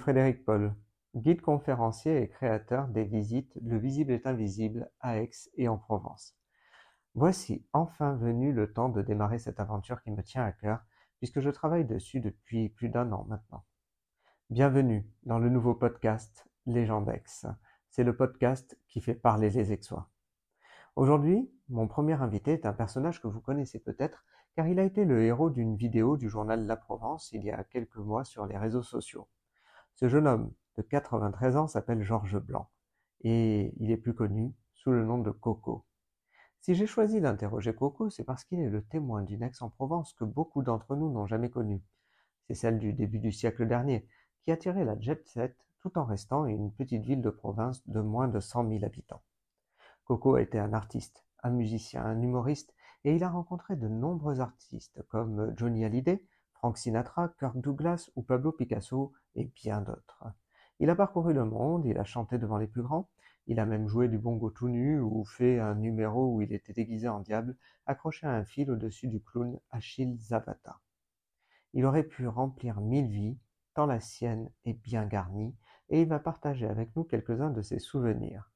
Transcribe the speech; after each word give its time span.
Frédéric 0.00 0.46
Paul, 0.46 0.74
guide 1.14 1.42
conférencier 1.42 2.22
et 2.22 2.28
créateur 2.30 2.88
des 2.88 3.04
visites 3.04 3.52
Le 3.60 3.76
visible 3.76 4.12
est 4.12 4.26
invisible 4.26 4.90
à 5.00 5.18
Aix 5.18 5.30
et 5.56 5.68
en 5.68 5.76
Provence. 5.76 6.38
Voici 7.14 7.66
enfin 7.74 8.14
venu 8.14 8.54
le 8.54 8.72
temps 8.72 8.88
de 8.88 9.02
démarrer 9.02 9.38
cette 9.38 9.60
aventure 9.60 10.00
qui 10.00 10.10
me 10.10 10.22
tient 10.22 10.42
à 10.42 10.52
cœur 10.52 10.80
puisque 11.18 11.40
je 11.40 11.50
travaille 11.50 11.84
dessus 11.84 12.20
depuis 12.20 12.70
plus 12.70 12.88
d'un 12.88 13.12
an 13.12 13.26
maintenant. 13.28 13.62
Bienvenue 14.48 15.06
dans 15.24 15.38
le 15.38 15.50
nouveau 15.50 15.74
podcast 15.74 16.48
Légendex. 16.64 17.44
C'est 17.90 18.04
le 18.04 18.16
podcast 18.16 18.80
qui 18.88 19.02
fait 19.02 19.12
parler 19.12 19.50
les 19.50 19.70
Aixois. 19.70 20.08
Aujourd'hui, 20.96 21.52
mon 21.68 21.86
premier 21.88 22.14
invité 22.14 22.52
est 22.52 22.64
un 22.64 22.72
personnage 22.72 23.20
que 23.20 23.28
vous 23.28 23.42
connaissez 23.42 23.78
peut-être 23.78 24.24
car 24.56 24.66
il 24.66 24.80
a 24.80 24.84
été 24.84 25.04
le 25.04 25.22
héros 25.24 25.50
d'une 25.50 25.76
vidéo 25.76 26.16
du 26.16 26.30
journal 26.30 26.64
La 26.64 26.78
Provence 26.78 27.32
il 27.32 27.44
y 27.44 27.50
a 27.50 27.64
quelques 27.64 27.96
mois 27.96 28.24
sur 28.24 28.46
les 28.46 28.56
réseaux 28.56 28.82
sociaux. 28.82 29.28
Ce 29.94 30.08
jeune 30.08 30.26
homme 30.26 30.52
de 30.76 30.82
93 30.82 31.56
ans 31.56 31.66
s'appelle 31.66 32.02
Georges 32.02 32.38
Blanc 32.38 32.70
et 33.22 33.74
il 33.78 33.90
est 33.90 33.96
plus 33.96 34.14
connu 34.14 34.54
sous 34.74 34.92
le 34.92 35.04
nom 35.04 35.18
de 35.18 35.30
Coco. 35.30 35.84
Si 36.60 36.74
j'ai 36.74 36.86
choisi 36.86 37.20
d'interroger 37.20 37.74
Coco, 37.74 38.10
c'est 38.10 38.24
parce 38.24 38.44
qu'il 38.44 38.60
est 38.60 38.68
le 38.68 38.82
témoin 38.82 39.22
d'une 39.22 39.42
Aix-en-Provence 39.42 40.12
que 40.14 40.24
beaucoup 40.24 40.62
d'entre 40.62 40.96
nous 40.96 41.10
n'ont 41.10 41.26
jamais 41.26 41.50
connue. 41.50 41.82
C'est 42.46 42.54
celle 42.54 42.78
du 42.78 42.92
début 42.92 43.18
du 43.18 43.32
siècle 43.32 43.66
dernier, 43.66 44.06
qui 44.42 44.50
a 44.50 44.56
tiré 44.56 44.84
la 44.84 44.98
jet 44.98 45.26
set 45.26 45.56
tout 45.80 45.96
en 45.98 46.04
restant 46.04 46.46
une 46.46 46.72
petite 46.72 47.04
ville 47.04 47.22
de 47.22 47.30
province 47.30 47.86
de 47.88 48.00
moins 48.00 48.28
de 48.28 48.40
100 48.40 48.68
000 48.68 48.84
habitants. 48.84 49.22
Coco 50.04 50.34
a 50.34 50.42
été 50.42 50.58
un 50.58 50.72
artiste, 50.72 51.24
un 51.42 51.50
musicien, 51.50 52.04
un 52.04 52.20
humoriste 52.20 52.74
et 53.04 53.14
il 53.14 53.24
a 53.24 53.30
rencontré 53.30 53.76
de 53.76 53.88
nombreux 53.88 54.40
artistes 54.40 55.02
comme 55.08 55.54
Johnny 55.56 55.84
Hallyday, 55.84 56.22
Frank 56.60 56.76
Sinatra, 56.76 57.32
Kirk 57.38 57.56
Douglas 57.56 58.10
ou 58.16 58.22
Pablo 58.22 58.52
Picasso 58.52 59.14
et 59.34 59.44
bien 59.46 59.80
d'autres. 59.80 60.26
Il 60.78 60.90
a 60.90 60.94
parcouru 60.94 61.32
le 61.32 61.46
monde, 61.46 61.86
il 61.86 61.96
a 61.96 62.04
chanté 62.04 62.36
devant 62.36 62.58
les 62.58 62.66
plus 62.66 62.82
grands, 62.82 63.08
il 63.46 63.58
a 63.60 63.64
même 63.64 63.88
joué 63.88 64.08
du 64.08 64.18
bongo 64.18 64.50
tout 64.50 64.68
nu 64.68 65.00
ou 65.00 65.24
fait 65.24 65.58
un 65.58 65.74
numéro 65.74 66.34
où 66.34 66.42
il 66.42 66.52
était 66.52 66.74
déguisé 66.74 67.08
en 67.08 67.20
diable, 67.20 67.56
accroché 67.86 68.26
à 68.26 68.34
un 68.34 68.44
fil 68.44 68.70
au-dessus 68.70 69.08
du 69.08 69.22
clown 69.22 69.58
Achille 69.70 70.18
Zavata. 70.18 70.80
Il 71.72 71.86
aurait 71.86 72.02
pu 72.02 72.28
remplir 72.28 72.82
mille 72.82 73.08
vies, 73.08 73.38
tant 73.72 73.86
la 73.86 73.98
sienne 73.98 74.50
est 74.66 74.74
bien 74.74 75.06
garnie, 75.06 75.56
et 75.88 76.02
il 76.02 76.08
va 76.08 76.18
partager 76.18 76.66
avec 76.66 76.94
nous 76.94 77.04
quelques-uns 77.04 77.50
de 77.50 77.62
ses 77.62 77.78
souvenirs. 77.78 78.52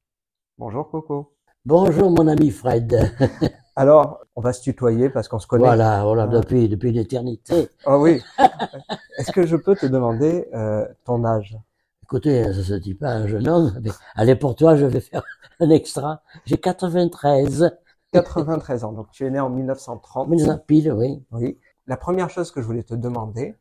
Bonjour 0.59 0.91
Coco. 0.91 1.35
Bonjour 1.65 2.11
mon 2.11 2.29
ami 2.29 2.51
Fred. 2.51 3.17
Alors, 3.77 4.21
on 4.37 4.41
va 4.41 4.53
se 4.53 4.63
tutoyer 4.63 5.11
parce 5.11 5.29
qu'on 5.29 5.39
se 5.39 5.47
connaît. 5.47 5.65
Voilà, 5.65 6.05
voilà 6.05 6.27
depuis, 6.27 6.69
depuis 6.69 6.93
l'éternité. 6.93 7.69
Oh 7.87 7.97
oui. 8.01 8.23
Est-ce 9.19 9.33
que 9.33 9.47
je 9.47 9.57
peux 9.57 9.75
te 9.75 9.87
demander 9.87 10.49
euh, 10.55 10.87
ton 11.05 11.25
âge? 11.25 11.57
Écoutez, 12.05 12.45
ça 12.45 12.63
se 12.63 12.75
dit 12.75 12.95
pas 12.95 13.11
un 13.11 13.27
jeune 13.27 13.49
homme, 13.49 13.75
mais 13.83 13.91
allez 14.15 14.37
pour 14.37 14.55
toi, 14.55 14.77
je 14.77 14.85
vais 14.85 15.01
faire 15.01 15.25
un 15.59 15.71
extra. 15.71 16.23
J'ai 16.45 16.59
93. 16.59 17.77
93 18.13 18.85
ans, 18.85 18.93
donc 18.93 19.11
tu 19.11 19.27
es 19.27 19.31
né 19.31 19.41
en 19.41 19.51
1930. 19.51 20.29
1900 20.29 20.59
pile, 20.67 20.93
oui. 20.93 21.25
Oui. 21.33 21.59
La 21.87 21.97
première 21.97 22.31
chose 22.31 22.53
que 22.53 22.61
je 22.61 22.67
voulais 22.67 22.85
te 22.85 22.95
demander, 22.95 23.57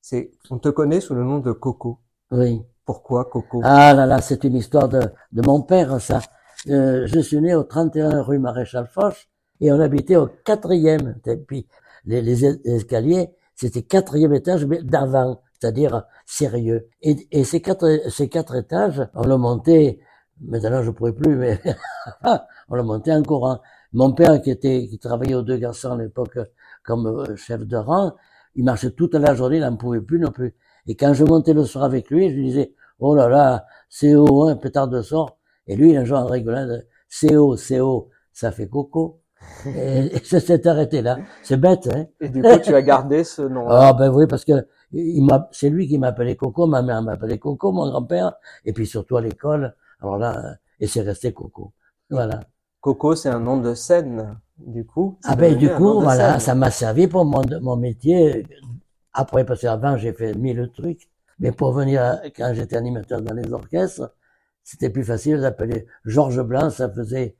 c'est, 0.00 0.30
on 0.50 0.58
te 0.58 0.70
connaît 0.70 1.00
sous 1.00 1.14
le 1.14 1.24
nom 1.24 1.40
de 1.40 1.52
Coco. 1.52 1.98
Oui. 2.30 2.62
Pourquoi 2.86 3.26
Coco? 3.26 3.60
Ah 3.64 3.92
là 3.92 4.06
là, 4.06 4.22
c'est 4.22 4.44
une 4.44 4.56
histoire 4.56 4.88
de, 4.88 5.00
de 5.32 5.42
mon 5.42 5.60
père, 5.60 6.00
ça. 6.00 6.20
Euh, 6.68 7.06
je 7.06 7.20
suis 7.20 7.40
né 7.40 7.54
au 7.54 7.64
31 7.64 8.22
rue 8.22 8.38
Maréchal 8.38 8.86
Foch 8.86 9.28
et 9.60 9.72
on 9.72 9.80
habitait 9.80 10.16
au 10.16 10.28
quatrième. 10.44 11.16
Et 11.26 11.36
puis 11.36 11.66
les, 12.04 12.44
escaliers, 12.66 13.30
c'était 13.54 13.82
quatrième 13.82 14.34
étage 14.34 14.64
mais 14.66 14.82
d'avant, 14.82 15.40
c'est-à-dire 15.58 16.04
sérieux. 16.26 16.88
Et, 17.02 17.28
et, 17.32 17.44
ces 17.44 17.60
quatre 17.60 18.10
ces 18.10 18.28
quatre 18.28 18.56
étages, 18.56 19.06
on 19.14 19.26
le 19.26 19.36
montait. 19.36 20.00
Maintenant, 20.40 20.82
je 20.82 20.90
pourrais 20.90 21.12
plus, 21.12 21.34
mais 21.34 21.60
on 22.68 22.76
le 22.76 22.82
montait 22.82 23.12
en 23.12 23.22
courant. 23.22 23.60
Mon 23.92 24.12
père, 24.12 24.40
qui 24.40 24.50
était 24.50 24.86
qui 24.86 24.98
travaillait 24.98 25.34
aux 25.34 25.42
deux 25.42 25.56
garçons 25.56 25.92
à 25.92 25.96
l'époque 25.96 26.38
comme 26.84 27.06
euh, 27.06 27.36
chef 27.36 27.66
de 27.66 27.76
rang, 27.76 28.14
il 28.54 28.64
marchait 28.64 28.90
toute 28.90 29.14
la 29.14 29.34
journée, 29.34 29.56
il 29.56 29.62
n'en 29.62 29.76
pouvait 29.76 30.00
plus 30.00 30.18
non 30.18 30.30
plus. 30.30 30.54
Et 30.86 30.94
quand 30.94 31.12
je 31.12 31.24
montais 31.24 31.52
le 31.52 31.64
soir 31.64 31.84
avec 31.84 32.10
lui, 32.10 32.30
je 32.30 32.34
lui 32.34 32.44
disais, 32.44 32.74
oh 32.98 33.14
là 33.14 33.28
là, 33.28 33.66
c'est 33.88 34.14
haut, 34.14 34.48
un 34.48 34.56
pétard 34.56 34.88
de 34.88 35.02
sort. 35.02 35.38
Et 35.66 35.76
lui, 35.76 35.96
un 35.96 36.04
jour 36.04 36.18
en 36.18 36.26
rigolant, 36.26 36.66
c'est 37.08 37.36
haut, 37.36 37.56
c'est 37.56 37.80
haut, 37.80 38.08
ça 38.32 38.52
fait 38.52 38.68
coco. 38.68 39.20
Et, 39.66 40.18
ça 40.24 40.40
s'est 40.40 40.66
arrêté 40.66 41.02
là. 41.02 41.18
C'est 41.42 41.56
bête, 41.56 41.88
hein. 41.92 42.06
Et 42.20 42.28
du 42.28 42.42
coup, 42.42 42.58
tu 42.62 42.74
as 42.74 42.82
gardé 42.82 43.24
ce 43.24 43.42
nom. 43.42 43.66
Ah 43.68 43.92
ben 43.92 44.10
oui, 44.10 44.26
parce 44.26 44.44
que 44.44 44.66
il 44.92 45.22
m'a, 45.22 45.48
c'est 45.52 45.70
lui 45.70 45.86
qui 45.86 45.98
m'appelait 45.98 46.36
Coco, 46.36 46.66
ma 46.66 46.82
mère 46.82 47.02
m'appelait 47.02 47.38
Coco, 47.38 47.72
mon 47.72 47.88
grand-père, 47.90 48.34
et 48.64 48.72
puis 48.72 48.86
surtout 48.86 49.16
à 49.16 49.20
l'école. 49.20 49.74
Alors 50.00 50.18
là, 50.18 50.56
et 50.80 50.86
c'est 50.86 51.02
resté 51.02 51.32
Coco. 51.32 51.72
Voilà. 52.10 52.40
Coco, 52.80 53.14
c'est 53.14 53.28
un 53.28 53.40
nom 53.40 53.58
de 53.58 53.74
scène, 53.74 54.38
du 54.56 54.86
coup. 54.86 55.18
Ah 55.24 55.36
ben 55.36 55.56
du 55.56 55.68
coup, 55.70 56.00
voilà, 56.00 56.38
ça 56.38 56.54
m'a 56.54 56.70
servi 56.70 57.06
pour 57.06 57.24
mon, 57.24 57.42
mon 57.60 57.76
métier. 57.76 58.46
Après, 59.12 59.44
parce 59.44 59.60
qu'avant, 59.60 59.96
j'ai 59.96 60.12
fait 60.12 60.34
mille 60.34 60.70
trucs. 60.74 61.08
Mais 61.40 61.52
pour 61.52 61.72
venir, 61.72 62.20
quand 62.36 62.52
j'étais 62.54 62.76
animateur 62.76 63.20
dans 63.20 63.34
les 63.34 63.52
orchestres, 63.52 64.10
c'était 64.64 64.90
plus 64.90 65.04
facile 65.04 65.40
d'appeler 65.40 65.86
Georges 66.04 66.42
Blanc, 66.42 66.70
ça 66.70 66.90
faisait 66.90 67.36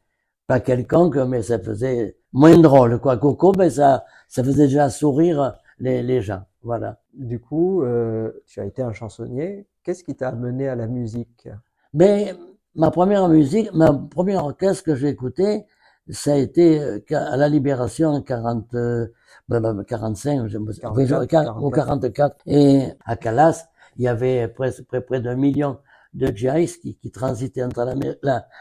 pas 0.48 0.60
quelconque, 0.60 1.16
mais 1.16 1.42
ça 1.42 1.58
faisait 1.60 2.16
moins 2.32 2.58
drôle, 2.58 2.98
quoi. 2.98 3.18
Coco, 3.18 3.52
ben 3.52 3.70
ça, 3.70 4.04
ça 4.28 4.42
faisait 4.42 4.66
déjà 4.66 4.88
sourire 4.88 5.58
les, 5.78 6.02
les 6.02 6.22
gens, 6.22 6.42
voilà. 6.62 6.98
Du 7.14 7.38
coup, 7.38 7.82
euh, 7.82 8.32
tu 8.46 8.58
as 8.60 8.64
été 8.64 8.82
un 8.82 8.92
chansonnier. 8.92 9.66
Qu'est-ce 9.84 10.02
qui 10.02 10.16
t'a 10.16 10.30
amené 10.30 10.66
à 10.66 10.74
la 10.74 10.86
musique? 10.86 11.48
Ben, 11.92 12.34
ma 12.74 12.90
première 12.90 13.28
musique, 13.28 13.72
ma 13.74 13.92
première 13.92 14.44
orchestre 14.44 14.84
que 14.84 14.94
j'ai 14.96 15.08
écouté, 15.08 15.66
ça 16.08 16.32
a 16.32 16.36
été 16.36 16.80
euh, 16.80 17.00
à 17.10 17.36
la 17.36 17.50
Libération 17.50 18.08
en 18.08 18.22
40, 18.22 18.74
euh, 18.74 19.06
ben, 19.50 19.84
45, 19.84 20.48
je 20.48 20.56
me 20.56 20.72
44, 20.72 21.26
44. 21.26 21.62
ou 21.62 21.70
44. 21.70 22.36
Et 22.46 22.84
à 23.04 23.16
Calas, 23.16 23.68
il 23.98 24.04
y 24.04 24.08
avait 24.08 24.48
presque 24.48 24.84
près, 24.84 25.02
près 25.02 25.20
d'un 25.20 25.36
million 25.36 25.78
de 26.14 26.28
djihadistes 26.28 26.80
qui, 26.80 26.96
qui 26.96 27.10
transitaient 27.10 27.62
entre 27.62 27.94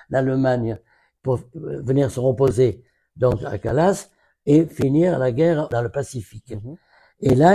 l'Allemagne 0.09 0.77
pour 1.27 1.39
venir 1.91 2.05
se 2.15 2.21
reposer 2.29 2.71
donc 3.23 3.37
à 3.53 3.57
Calas 3.65 3.97
et 4.45 4.59
finir 4.79 5.19
la 5.19 5.31
guerre 5.39 5.67
dans 5.73 5.83
le 5.87 5.91
Pacifique. 5.99 6.51
-hmm. 6.51 6.77
Et 7.27 7.33
là, 7.41 7.51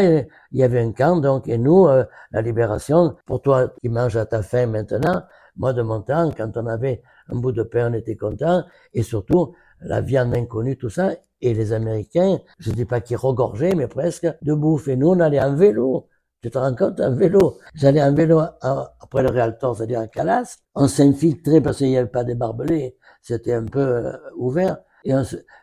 il 0.53 0.59
y 0.61 0.65
avait 0.69 0.83
un 0.89 0.93
camp, 1.01 1.17
donc, 1.29 1.43
et 1.55 1.59
nous, 1.67 1.83
euh, 1.87 2.05
la 2.37 2.43
libération, 2.49 3.01
pour 3.29 3.39
toi 3.47 3.57
qui 3.81 3.89
manges 3.97 4.19
à 4.23 4.27
ta 4.33 4.41
faim 4.51 4.67
maintenant, 4.77 5.19
moi 5.63 5.73
de 5.79 5.83
mon 5.91 6.01
temps, 6.11 6.29
quand 6.39 6.53
on 6.63 6.67
avait 6.77 6.97
un 7.33 7.37
bout 7.43 7.55
de 7.61 7.65
pain, 7.73 7.85
on 7.91 7.95
était 8.03 8.19
content, 8.27 8.59
et 8.97 9.05
surtout, 9.13 9.45
la 9.93 10.01
viande 10.11 10.33
inconnue, 10.43 10.77
tout 10.83 10.93
ça, 10.99 11.07
et 11.47 11.53
les 11.61 11.69
Américains, 11.81 12.35
je 12.65 12.71
dis 12.79 12.89
pas 12.93 13.01
qu'ils 13.05 13.21
regorgeaient, 13.27 13.77
mais 13.81 13.89
presque, 13.99 14.29
de 14.49 14.55
bouffe. 14.63 14.87
Et 14.93 14.97
nous, 15.01 15.11
on 15.15 15.21
allait 15.27 15.45
en 15.49 15.55
vélo. 15.65 15.89
Tu 16.43 16.51
te 16.55 16.59
rends 16.59 16.77
compte, 16.81 16.99
en 17.09 17.15
vélo? 17.23 17.45
J'allais 17.81 18.05
en 18.09 18.15
vélo 18.21 18.37
après 19.05 19.23
le 19.27 19.31
Réaltor, 19.37 19.71
c'est-à-dire 19.77 20.01
à 20.07 20.09
Calas. 20.17 20.49
On 20.83 20.89
s'infiltrait 20.97 21.61
parce 21.65 21.79
qu'il 21.79 21.91
n'y 21.93 22.01
avait 22.03 22.17
pas 22.19 22.25
des 22.31 22.39
barbelés. 22.43 22.89
C'était 23.23 23.55
un 23.55 23.65
peu 23.65 23.81
euh, 23.81 24.13
ouvert. 24.37 24.79
Et 25.05 25.13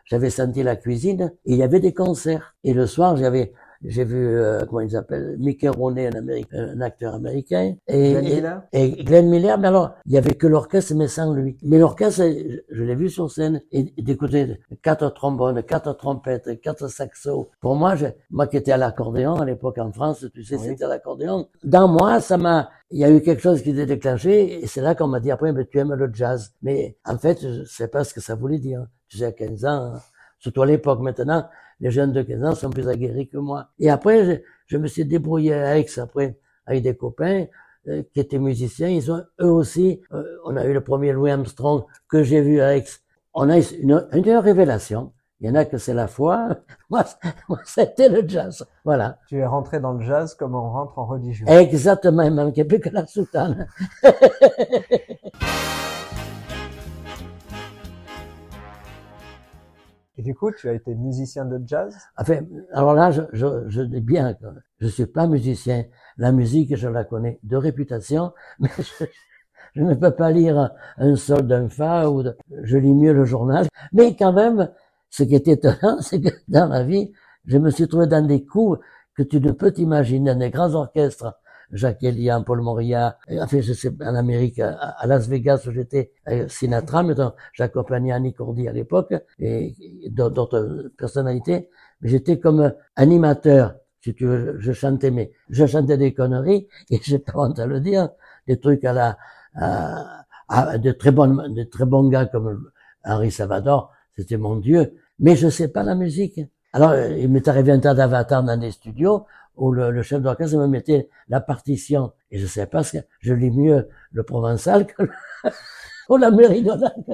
j'avais 0.04 0.30
senti 0.30 0.62
la 0.62 0.76
cuisine. 0.76 1.32
Il 1.44 1.56
y 1.56 1.62
avait 1.62 1.80
des 1.80 1.94
concerts. 1.94 2.54
Et 2.64 2.74
le 2.74 2.86
soir, 2.86 3.16
j'avais 3.16 3.52
j'ai 3.84 4.04
vu 4.04 4.16
euh, 4.18 4.64
comment 4.66 4.80
il 4.80 4.90
s'appelle 4.90 5.36
Mickey 5.38 5.68
Rooney, 5.68 6.06
un, 6.06 6.18
Américain, 6.18 6.70
un 6.74 6.80
acteur 6.80 7.14
américain, 7.14 7.76
et 7.88 8.12
Glenn 8.12 8.24
Miller. 8.24 8.62
et 8.72 9.04
Glenn 9.04 9.28
Miller. 9.30 9.58
Mais 9.58 9.68
alors, 9.68 9.94
il 10.06 10.12
y 10.12 10.18
avait 10.18 10.34
que 10.34 10.46
l'orchestre, 10.46 10.94
mais 10.94 11.08
sans 11.08 11.32
lui. 11.32 11.56
Mais 11.62 11.78
l'orchestre, 11.78 12.24
je 12.70 12.82
l'ai 12.82 12.94
vu 12.94 13.08
sur 13.08 13.30
scène 13.30 13.62
et, 13.72 13.84
d'écouter 13.96 14.60
quatre 14.82 15.08
trombones, 15.10 15.62
quatre 15.62 15.92
trompettes, 15.94 16.60
quatre 16.60 16.88
saxos. 16.88 17.48
Pour 17.60 17.74
moi, 17.74 17.96
je, 17.96 18.06
moi 18.30 18.46
qui 18.46 18.58
étais 18.58 18.72
à 18.72 18.76
l'accordéon 18.76 19.36
à 19.36 19.44
l'époque 19.44 19.78
en 19.78 19.92
France, 19.92 20.26
tu 20.34 20.44
sais, 20.44 20.56
oui. 20.56 20.62
c'était 20.66 20.84
à 20.84 20.88
l'accordéon. 20.88 21.48
Dans 21.64 21.88
moi, 21.88 22.20
ça 22.20 22.36
m'a, 22.36 22.70
il 22.90 22.98
y 22.98 23.04
a 23.04 23.10
eu 23.10 23.22
quelque 23.22 23.42
chose 23.42 23.62
qui 23.62 23.74
s'est 23.74 23.86
déclenché 23.86 24.62
et 24.62 24.66
c'est 24.66 24.82
là 24.82 24.94
qu'on 24.94 25.06
m'a 25.06 25.20
dit 25.20 25.30
après, 25.30 25.52
mais 25.52 25.64
tu 25.64 25.78
aimes 25.78 25.94
le 25.94 26.10
jazz. 26.12 26.52
Mais 26.62 26.98
en 27.06 27.16
fait, 27.16 27.40
je 27.40 27.64
sais 27.64 27.88
pas 27.88 28.04
ce 28.04 28.12
que 28.12 28.20
ça 28.20 28.34
voulait 28.34 28.58
dire. 28.58 28.84
Tu 29.08 29.18
sais, 29.18 29.24
à 29.24 29.32
15 29.32 29.64
ans, 29.64 29.94
surtout 30.40 30.62
à 30.62 30.66
l'époque 30.66 31.00
maintenant, 31.00 31.48
les 31.78 31.90
jeunes 31.90 32.12
de 32.12 32.22
15 32.22 32.44
ans 32.44 32.54
sont 32.54 32.70
plus 32.70 32.88
aguerris 32.88 33.28
que 33.28 33.38
moi. 33.38 33.68
Et 33.78 33.88
après, 33.88 34.24
je, 34.24 34.32
je 34.66 34.76
me 34.76 34.86
suis 34.86 35.04
débrouillé 35.04 35.54
à 35.54 35.78
Aix, 35.78 35.86
après, 35.98 36.38
avec 36.66 36.82
des 36.82 36.96
copains 36.96 37.46
euh, 37.88 38.02
qui 38.12 38.20
étaient 38.20 38.38
musiciens. 38.38 38.88
Ils 38.88 39.10
ont, 39.10 39.22
eux 39.40 39.50
aussi, 39.50 40.00
euh, 40.12 40.22
on 40.44 40.56
a 40.56 40.64
eu 40.66 40.72
le 40.72 40.82
premier 40.82 41.12
Louis 41.12 41.30
Armstrong 41.30 41.84
que 42.08 42.22
j'ai 42.22 42.42
vu 42.42 42.60
à 42.60 42.76
Aix. 42.76 42.84
On 43.32 43.48
a 43.48 43.58
une, 43.58 44.06
une 44.12 44.36
révélation. 44.36 45.12
Il 45.40 45.48
y 45.48 45.50
en 45.50 45.54
a 45.54 45.64
que 45.64 45.78
c'est 45.78 45.94
la 45.94 46.06
foi. 46.06 46.48
Moi, 46.90 47.04
c'était 47.64 48.10
le 48.10 48.28
jazz. 48.28 48.66
Voilà. 48.84 49.18
Tu 49.28 49.38
es 49.38 49.46
rentré 49.46 49.80
dans 49.80 49.94
le 49.94 50.04
jazz 50.04 50.34
comme 50.34 50.54
on 50.54 50.70
rentre 50.70 50.98
en 50.98 51.06
religion. 51.06 51.46
Exactement. 51.46 52.22
Il 52.22 52.34
manquait 52.34 52.64
plus 52.64 52.80
que 52.80 52.90
la 52.90 53.06
soutane. 53.06 53.66
Et 60.20 60.22
du 60.22 60.34
coup, 60.34 60.52
tu 60.52 60.68
as 60.68 60.74
été 60.74 60.94
musicien 60.94 61.46
de 61.46 61.58
jazz? 61.66 61.96
Enfin, 62.18 62.40
alors 62.74 62.92
là, 62.92 63.10
je, 63.10 63.22
je, 63.32 63.46
je 63.68 63.80
dis 63.80 64.02
bien 64.02 64.34
que 64.34 64.44
je 64.78 64.86
suis 64.86 65.06
pas 65.06 65.26
musicien. 65.26 65.86
La 66.18 66.30
musique, 66.30 66.76
je 66.76 66.88
la 66.88 67.04
connais 67.04 67.40
de 67.42 67.56
réputation, 67.56 68.32
mais 68.60 68.68
je, 68.76 69.06
je 69.74 69.82
ne 69.82 69.94
peux 69.94 70.10
pas 70.10 70.30
lire 70.30 70.72
un 70.98 71.16
sol 71.16 71.46
d'un 71.46 71.70
fa 71.70 72.10
ou 72.10 72.22
de, 72.22 72.36
je 72.64 72.76
lis 72.76 72.92
mieux 72.92 73.14
le 73.14 73.24
journal. 73.24 73.66
Mais 73.94 74.14
quand 74.14 74.34
même, 74.34 74.70
ce 75.08 75.22
qui 75.22 75.34
est 75.34 75.48
étonnant, 75.48 75.98
c'est 76.02 76.20
que 76.20 76.28
dans 76.48 76.66
la 76.66 76.84
vie, 76.84 77.12
je 77.46 77.56
me 77.56 77.70
suis 77.70 77.88
trouvé 77.88 78.06
dans 78.06 78.26
des 78.26 78.44
coups 78.44 78.78
que 79.16 79.22
tu 79.22 79.40
ne 79.40 79.52
peux 79.52 79.72
t'imaginer, 79.72 80.34
dans 80.34 80.38
des 80.38 80.50
grands 80.50 80.74
orchestres. 80.74 81.32
Jacques 81.72 82.02
Elian, 82.02 82.42
Paul 82.42 82.60
Moria, 82.60 83.18
enfin, 83.40 83.60
je 83.60 83.72
sais, 83.72 83.92
en 84.00 84.14
Amérique, 84.14 84.58
à, 84.58 85.06
Las 85.06 85.28
Vegas, 85.28 85.64
où 85.66 85.72
j'étais 85.72 86.12
Sinatra, 86.48 87.02
mais 87.02 87.14
j'accompagnais 87.52 88.12
Annie 88.12 88.34
Cordy 88.34 88.68
à 88.68 88.72
l'époque, 88.72 89.14
et 89.38 89.74
d'autres 90.10 90.90
personnalités, 90.96 91.68
mais 92.00 92.08
j'étais 92.08 92.38
comme 92.38 92.72
animateur, 92.96 93.74
si 94.00 94.14
tu 94.14 94.26
veux, 94.26 94.56
je 94.58 94.72
chantais, 94.72 95.10
mais 95.10 95.32
je 95.48 95.66
chantais 95.66 95.96
des 95.96 96.14
conneries, 96.14 96.66
et 96.90 97.00
j'ai 97.02 97.18
pas 97.18 97.32
honte 97.36 97.58
à 97.58 97.66
le 97.66 97.80
dire, 97.80 98.10
des 98.46 98.58
trucs 98.58 98.84
à 98.84 98.92
la, 98.92 99.18
à, 100.48 100.78
de 100.78 100.92
très 100.92 101.12
bons, 101.12 101.48
de 101.48 101.62
très 101.64 101.84
bons 101.86 102.08
gars 102.08 102.26
comme 102.26 102.70
Henri 103.04 103.30
Salvador, 103.30 103.92
c'était 104.16 104.36
mon 104.36 104.56
Dieu, 104.56 104.94
mais 105.18 105.36
je 105.36 105.48
sais 105.48 105.68
pas 105.68 105.82
la 105.82 105.94
musique. 105.94 106.40
Alors, 106.72 106.94
il 106.94 107.28
m'est 107.28 107.48
arrivé 107.48 107.72
un 107.72 107.80
tas 107.80 107.94
d'avatars 107.94 108.44
dans 108.44 108.56
des 108.56 108.70
studios 108.70 109.26
où 109.60 109.70
le, 109.72 110.02
chef 110.02 110.20
d'orchestre 110.20 110.56
me 110.56 110.66
mettait 110.66 111.08
la 111.28 111.40
partition. 111.40 112.12
Et 112.30 112.38
je 112.38 112.46
sais 112.46 112.66
pas, 112.66 112.82
que 112.82 112.98
je 113.20 113.34
lis 113.34 113.50
mieux 113.50 113.88
le 114.12 114.22
provençal 114.24 114.86
que 114.86 115.04
le, 115.04 115.10
la 116.18 116.30
méridionale. 116.30 117.04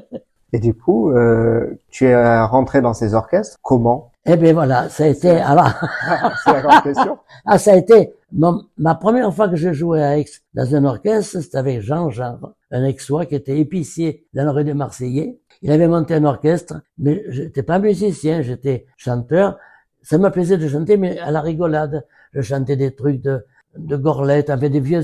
Et 0.53 0.59
du 0.59 0.73
coup, 0.73 1.11
euh, 1.11 1.79
tu 1.91 2.07
es 2.07 2.41
rentré 2.45 2.81
dans 2.81 2.95
ces 2.95 3.13
orchestres 3.13 3.59
comment? 3.63 4.13
Eh 4.25 4.37
bien 4.37 4.55
voilà, 4.55 4.89
ça 4.89 5.05
a 5.05 5.09
été. 5.09 5.31
Alors, 5.31 5.71
c'est 6.45 6.53
la 6.53 6.61
grande 6.63 6.83
question. 6.83 7.19
ah, 7.45 7.59
ça 7.59 7.73
a 7.73 7.77
été 7.77 8.15
ma 8.33 8.95
première 8.95 9.33
fois 9.33 9.49
que 9.49 9.57
j'ai 9.57 9.73
joué 9.73 10.03
à 10.03 10.19
Aix 10.19 10.27
dans 10.55 10.75
un 10.75 10.85
orchestre, 10.85 11.41
c'était 11.41 11.59
avec 11.59 11.81
Jean 11.81 12.11
Jean, 12.11 12.39
un 12.71 12.85
Aixois 12.85 13.27
qui 13.27 13.35
était 13.35 13.59
épicier 13.59 14.27
dans 14.35 14.45
la 14.45 14.53
rue 14.53 14.65
des 14.65 14.75
Marseillais. 14.75 15.39
Il 15.63 15.71
avait 15.71 15.89
monté 15.89 16.15
un 16.15 16.25
orchestre, 16.25 16.83
mais 16.99 17.25
j'étais 17.29 17.63
pas 17.63 17.79
musicien, 17.79 18.43
j'étais 18.43 18.87
chanteur. 18.97 19.59
Ça 20.03 20.19
me 20.19 20.31
plaisait 20.31 20.59
de 20.59 20.69
chanter, 20.69 20.97
mais 20.97 21.19
à 21.19 21.31
la 21.31 21.41
rigolade. 21.41 22.05
Je 22.37 22.43
chantais 22.43 22.77
des 22.77 22.95
trucs 22.95 23.23
de, 23.23 23.45
de 23.77 23.97
Gorlette, 23.97 24.51
avait 24.51 24.69
des 24.69 24.81
vieux, 24.81 25.03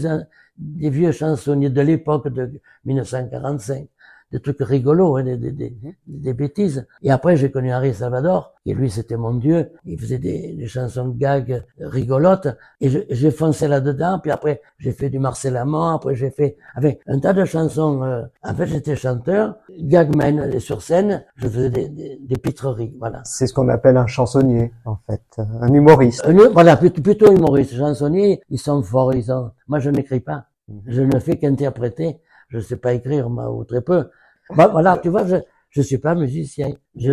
des 0.58 0.90
vieux 0.90 1.12
chansonniers 1.12 1.70
de 1.70 1.80
l'époque 1.80 2.28
de 2.28 2.60
1945 2.84 3.88
des 4.32 4.40
trucs 4.40 4.60
rigolos, 4.60 5.16
hein, 5.16 5.24
des, 5.24 5.36
des, 5.36 5.52
des, 5.52 5.76
des, 6.06 6.32
bêtises. 6.32 6.86
Et 7.02 7.10
après, 7.10 7.36
j'ai 7.36 7.50
connu 7.50 7.72
Henri 7.72 7.92
Salvador, 7.92 8.54
et 8.64 8.72
lui, 8.72 8.90
c'était 8.90 9.16
mon 9.16 9.34
dieu. 9.34 9.70
Il 9.84 10.00
faisait 10.00 10.18
des, 10.18 10.54
des 10.54 10.66
chansons 10.66 11.08
gag 11.08 11.64
rigolotes, 11.78 12.48
et 12.80 12.88
j'ai 13.10 13.30
foncé 13.30 13.68
là-dedans. 13.68 14.18
Puis 14.20 14.30
après, 14.30 14.62
j'ai 14.78 14.92
fait 14.92 15.10
du 15.10 15.18
Marcel 15.18 15.56
Amont, 15.56 15.90
après 15.94 16.14
j'ai 16.14 16.30
fait 16.30 16.56
avec 16.74 17.00
un 17.06 17.18
tas 17.18 17.34
de 17.34 17.44
chansons. 17.44 18.02
Euh, 18.02 18.22
en 18.42 18.54
fait, 18.54 18.66
j'étais 18.66 18.96
chanteur, 18.96 19.56
gagman, 19.78 20.50
et 20.52 20.60
sur 20.60 20.82
scène, 20.82 21.24
je 21.36 21.48
faisais 21.48 21.70
des, 21.70 21.88
des, 21.88 22.18
des 22.20 22.36
pitreries, 22.36 22.94
voilà. 22.98 23.20
C'est 23.24 23.46
ce 23.46 23.52
qu'on 23.52 23.68
appelle 23.68 23.98
un 23.98 24.06
chansonnier, 24.06 24.72
en 24.86 24.96
fait, 25.06 25.22
un 25.38 25.72
humoriste. 25.72 26.26
voilà, 26.52 26.76
plutôt, 26.76 27.02
plutôt 27.02 27.30
humoriste. 27.32 27.74
Chansonnier, 27.74 28.40
ils 28.48 28.58
sont 28.58 28.82
forts, 28.82 29.14
ils 29.14 29.24
sont... 29.24 29.50
Moi, 29.68 29.78
je 29.78 29.90
n'écris 29.90 30.20
pas. 30.20 30.46
Mhm. 30.68 30.82
Je 30.86 31.02
ne 31.02 31.18
fais 31.18 31.36
qu'interpréter. 31.36 32.18
Je 32.48 32.58
ne 32.58 32.62
sais 32.62 32.76
pas 32.76 32.92
écrire, 32.92 33.30
moi, 33.30 33.50
ou 33.50 33.64
très 33.64 33.80
peu. 33.80 34.10
Bah, 34.50 34.68
voilà, 34.68 34.98
tu 34.98 35.08
vois, 35.08 35.26
je 35.26 35.36
je 35.72 35.80
suis 35.80 35.98
pas 35.98 36.14
musicien. 36.14 36.68
Je, 36.94 37.12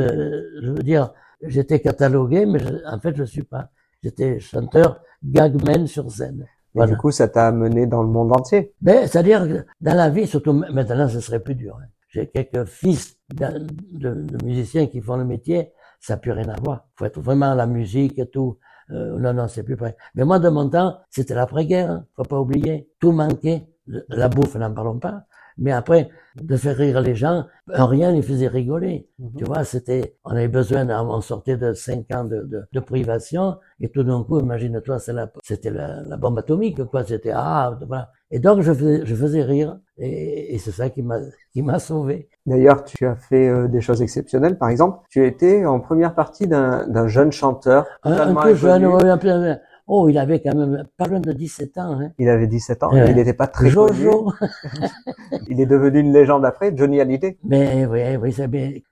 je 0.62 0.70
veux 0.70 0.84
dire, 0.84 1.14
j'étais 1.42 1.80
catalogué, 1.80 2.46
mais 2.46 2.60
en 2.86 3.00
fait, 3.00 3.16
je 3.16 3.24
suis 3.24 3.44
pas. 3.44 3.70
J'étais 4.04 4.40
chanteur 4.40 5.02
gagman 5.24 5.88
sur 5.88 6.12
scène. 6.12 6.46
Et 6.76 6.86
du 6.86 6.98
coup, 6.98 7.12
ça 7.12 7.28
t'a 7.28 7.48
amené 7.48 7.88
dans 7.88 8.04
le 8.04 8.10
monde 8.10 8.32
entier. 8.32 8.74
Ben, 8.82 9.08
c'est-à-dire 9.08 9.64
dans 9.82 9.94
la 9.96 10.10
vie, 10.10 10.28
surtout 10.28 10.54
maintenant, 10.54 11.08
ce 11.10 11.20
serait 11.20 11.40
plus 11.40 11.56
dur. 11.56 11.78
Hein. 11.82 11.88
J'ai 12.10 12.28
quelques 12.28 12.66
fils 12.66 13.18
de, 13.34 13.68
de, 13.92 14.46
musiciens 14.46 14.88
qui 14.88 15.02
font 15.02 15.16
le 15.16 15.26
métier, 15.26 15.72
ça 16.00 16.14
n'a 16.14 16.18
plus 16.18 16.32
rien 16.32 16.50
à 16.50 16.60
voir. 16.60 16.88
Faut 16.96 17.06
être 17.06 17.20
vraiment 17.20 17.52
à 17.52 17.56
la 17.56 17.66
musique 17.66 18.20
et 18.20 18.28
tout. 18.28 18.58
Euh, 18.92 19.18
non, 19.20 19.34
non, 19.34 19.48
c'est 19.48 19.64
plus 19.64 19.78
près. 19.78 19.96
Mais 20.16 20.26
moi, 20.26 20.40
de 20.40 20.50
mon 20.50 20.70
temps, 20.70 20.98
c'était 21.10 21.36
l'après-guerre. 21.36 21.92
Hein. 21.92 22.06
Faut 22.16 22.24
pas 22.24 22.40
oublier. 22.40 22.90
Tout 23.00 23.12
manquait. 23.12 23.68
La 24.10 24.28
bouffe, 24.30 24.56
n'en 24.56 24.74
parlons 24.74 25.00
pas. 25.00 25.26
Mais 25.60 25.72
après, 25.72 26.10
de 26.42 26.56
faire 26.56 26.78
rire 26.78 27.02
les 27.02 27.16
gens, 27.16 27.46
rien 27.68 28.12
ne 28.14 28.22
faisait 28.22 28.48
rigoler. 28.48 29.08
Mhm. 29.20 29.32
Tu 29.38 29.44
vois, 29.44 29.64
c'était, 29.64 30.16
on 30.24 30.32
avait 30.32 30.48
besoin, 30.48 30.88
on 31.06 31.22
sortait 31.22 31.58
de 31.58 31.74
cinq 31.74 32.12
ans 32.14 32.24
de, 32.24 32.42
de, 32.44 32.64
de 32.72 32.80
privation, 32.80 33.58
et 33.80 33.90
tout 33.90 34.04
d'un 34.04 34.24
coup, 34.24 34.40
imagine-toi, 34.40 34.98
c'était 35.44 35.72
la, 35.72 36.02
la, 36.04 36.18
bombe 36.18 36.40
atomique, 36.40 36.84
quoi. 36.86 37.04
C'était 37.04 37.32
ah, 37.34 37.78
voilà. 37.88 38.12
Et 38.32 38.40
donc 38.40 38.62
je 38.62 38.74
faisais, 38.74 39.06
je 39.06 39.16
faisais 39.16 39.44
rire, 39.44 39.80
et, 39.98 40.54
et 40.56 40.58
c'est 40.60 40.72
ça 40.72 40.90
qui 40.90 41.02
m'a, 41.02 41.20
qui 41.52 41.62
m'a 41.62 41.80
sauvé. 41.80 42.30
D'ailleurs, 42.46 42.84
tu 42.84 43.06
as 43.06 43.16
fait 43.16 43.48
euh, 43.48 43.68
des 43.68 43.82
choses 43.82 44.02
exceptionnelles. 44.02 44.58
Par 44.58 44.70
exemple, 44.70 45.00
tu 45.10 45.26
étais 45.26 45.66
en 45.66 45.80
première 45.80 46.16
partie 46.16 46.48
d'un, 46.48 47.08
jeune 47.08 47.32
chanteur. 47.32 47.86
Un, 48.04 48.34
peu 48.36 48.56
jeune, 48.56 48.86
un 48.86 49.18
peu, 49.18 49.56
Oh, 49.92 50.08
il 50.08 50.20
avait 50.20 50.40
quand 50.40 50.56
même 50.56 50.86
pas 50.98 51.08
loin 51.08 51.20
de 51.20 51.32
17 51.32 51.78
ans. 51.80 52.00
Hein. 52.00 52.12
Il 52.20 52.30
avait 52.30 52.46
17 52.46 52.84
ans, 52.84 52.92
il 52.92 53.16
n'était 53.16 53.34
pas 53.34 53.48
très 53.48 53.70
Jojo. 53.70 54.32
il 55.50 55.60
est 55.60 55.66
devenu 55.66 56.02
une 56.02 56.14
légende 56.14 56.46
après, 56.46 56.72
Johnny 56.78 57.02
Hallyday. 57.02 57.40
Mais 57.44 57.88
oui, 57.88 58.16
oui, 58.18 58.32
ça, 58.32 58.46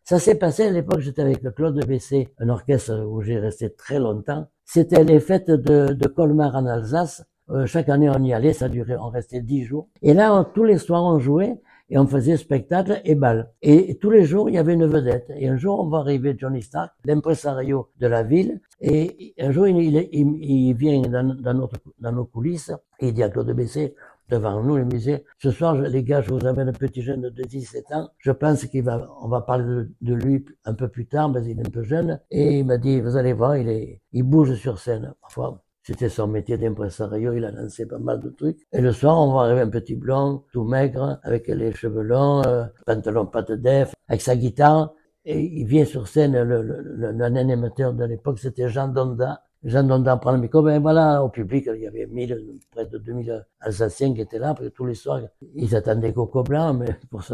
ça 0.03 0.17
s'est 0.17 0.35
passé 0.35 0.63
à 0.63 0.71
l'époque, 0.71 1.01
j'étais 1.01 1.21
avec 1.21 1.43
le 1.43 1.51
Claude 1.51 1.85
Bessé, 1.85 2.29
un 2.39 2.49
orchestre 2.49 3.05
où 3.07 3.21
j'ai 3.21 3.37
resté 3.37 3.69
très 3.69 3.99
longtemps. 3.99 4.47
C'était 4.65 5.03
les 5.03 5.19
fêtes 5.19 5.51
de, 5.51 5.93
de 5.93 6.07
Colmar 6.07 6.55
en 6.55 6.65
Alsace. 6.65 7.23
Euh, 7.51 7.67
chaque 7.67 7.89
année, 7.89 8.09
on 8.09 8.23
y 8.23 8.33
allait, 8.33 8.53
ça 8.53 8.67
durait, 8.67 8.97
on 8.99 9.09
restait 9.09 9.41
dix 9.41 9.65
jours. 9.65 9.87
Et 10.01 10.15
là, 10.15 10.49
tous 10.55 10.63
les 10.63 10.79
soirs, 10.79 11.03
on 11.03 11.19
jouait 11.19 11.61
et 11.89 11.97
on 11.97 12.07
faisait 12.07 12.37
spectacle 12.37 13.01
et 13.05 13.15
bal. 13.15 13.51
Et 13.61 13.97
tous 13.97 14.09
les 14.09 14.25
jours, 14.25 14.49
il 14.49 14.55
y 14.55 14.57
avait 14.57 14.73
une 14.73 14.85
vedette. 14.85 15.31
Et 15.35 15.47
un 15.47 15.57
jour, 15.57 15.79
on 15.79 15.87
va 15.87 15.99
arriver 15.99 16.35
Johnny 16.37 16.61
Stark, 16.61 16.91
l'impresario 17.05 17.89
de 17.99 18.07
la 18.07 18.23
ville, 18.23 18.59
et 18.81 19.33
un 19.39 19.51
jour, 19.51 19.67
il, 19.67 20.73
vient 20.75 21.01
dans, 21.01 21.53
notre, 21.53 21.79
dans 21.99 22.11
nos 22.11 22.25
coulisses, 22.25 22.71
et 22.99 23.07
il 23.07 23.13
dit 23.13 23.23
à 23.23 23.29
Claude 23.29 23.51
Bessé, 23.51 23.95
devant 24.29 24.61
nous, 24.61 24.75
les 24.75 24.83
musées, 24.83 25.23
ce 25.37 25.51
soir, 25.51 25.75
les 25.75 26.03
gars, 26.03 26.21
je 26.21 26.31
vous 26.31 26.45
amène 26.45 26.69
un 26.69 26.73
petit 26.73 27.01
jeune 27.01 27.29
de 27.29 27.43
17 27.43 27.91
ans. 27.93 28.09
Je 28.17 28.31
pense 28.31 28.65
qu'il 28.65 28.83
va, 28.83 29.09
on 29.21 29.27
va 29.27 29.41
parler 29.41 29.85
de, 30.01 30.13
lui 30.13 30.45
un 30.65 30.73
peu 30.73 30.89
plus 30.89 31.07
tard, 31.07 31.29
mais 31.29 31.45
il 31.45 31.59
est 31.59 31.67
un 31.67 31.69
peu 31.69 31.83
jeune. 31.83 32.19
Et 32.29 32.59
il 32.59 32.65
m'a 32.65 32.77
dit, 32.77 32.99
vous 32.99 33.15
allez 33.15 33.33
voir, 33.33 33.55
il 33.57 33.69
est, 33.69 34.01
il 34.11 34.23
bouge 34.23 34.55
sur 34.55 34.79
scène. 34.79 35.13
Parfois, 35.21 35.63
c'était 35.87 36.09
son 36.09 36.27
métier 36.27 36.57
d'impresario, 36.57 37.31
il 37.31 37.45
a 37.45 37.51
lancé 37.51 37.85
pas 37.85 37.97
mal 37.97 38.19
de 38.19 38.29
trucs. 38.29 38.57
Et 38.73 38.81
le 38.81 38.91
soir, 38.91 39.17
on 39.17 39.33
va 39.33 39.43
arriver 39.43 39.61
un 39.61 39.69
petit 39.69 39.95
blond, 39.95 40.43
tout 40.51 40.65
maigre, 40.65 41.17
avec 41.23 41.47
les 41.47 41.71
cheveux 41.71 42.01
longs, 42.01 42.43
euh, 42.45 42.65
pantalon 42.85 43.25
pas 43.25 43.41
de 43.41 43.55
def, 43.55 43.95
avec 44.09 44.21
sa 44.21 44.35
guitare. 44.35 44.93
Et 45.23 45.39
il 45.39 45.65
vient 45.65 45.85
sur 45.85 46.09
scène, 46.09 46.33
le, 46.33 46.61
le, 46.61 47.11
le, 47.13 47.23
animateur 47.23 47.93
de 47.93 48.03
l'époque, 48.03 48.37
c'était 48.39 48.67
Jean 48.67 48.89
Donda. 48.89 49.43
Jean 49.63 49.83
Donda 49.83 50.17
prend 50.17 50.33
le 50.33 50.39
micro, 50.39 50.61
ben 50.61 50.81
voilà, 50.81 51.23
au 51.23 51.29
public, 51.29 51.69
il 51.73 51.81
y 51.81 51.87
avait 51.87 52.05
mille, 52.07 52.59
près 52.69 52.85
de 52.85 52.97
2000 52.97 53.45
Alsaciens 53.61 54.13
qui 54.13 54.19
étaient 54.19 54.39
là, 54.39 54.53
parce 54.55 54.67
que 54.67 54.73
tous 54.73 54.85
les 54.85 54.93
soirs, 54.93 55.21
ils 55.55 55.73
attendaient 55.73 56.11
Coco 56.11 56.43
Blanc, 56.43 56.73
mais 56.73 56.99
pour 57.09 57.23
ce 57.23 57.33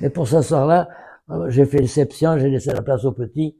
mais 0.00 0.10
pour 0.14 0.28
ce 0.28 0.40
soir-là, 0.40 0.88
j'ai 1.48 1.64
fait 1.64 1.78
l'exception, 1.78 2.38
j'ai 2.38 2.48
laissé 2.48 2.70
la 2.70 2.82
place 2.82 3.04
aux 3.04 3.12
petits. 3.12 3.56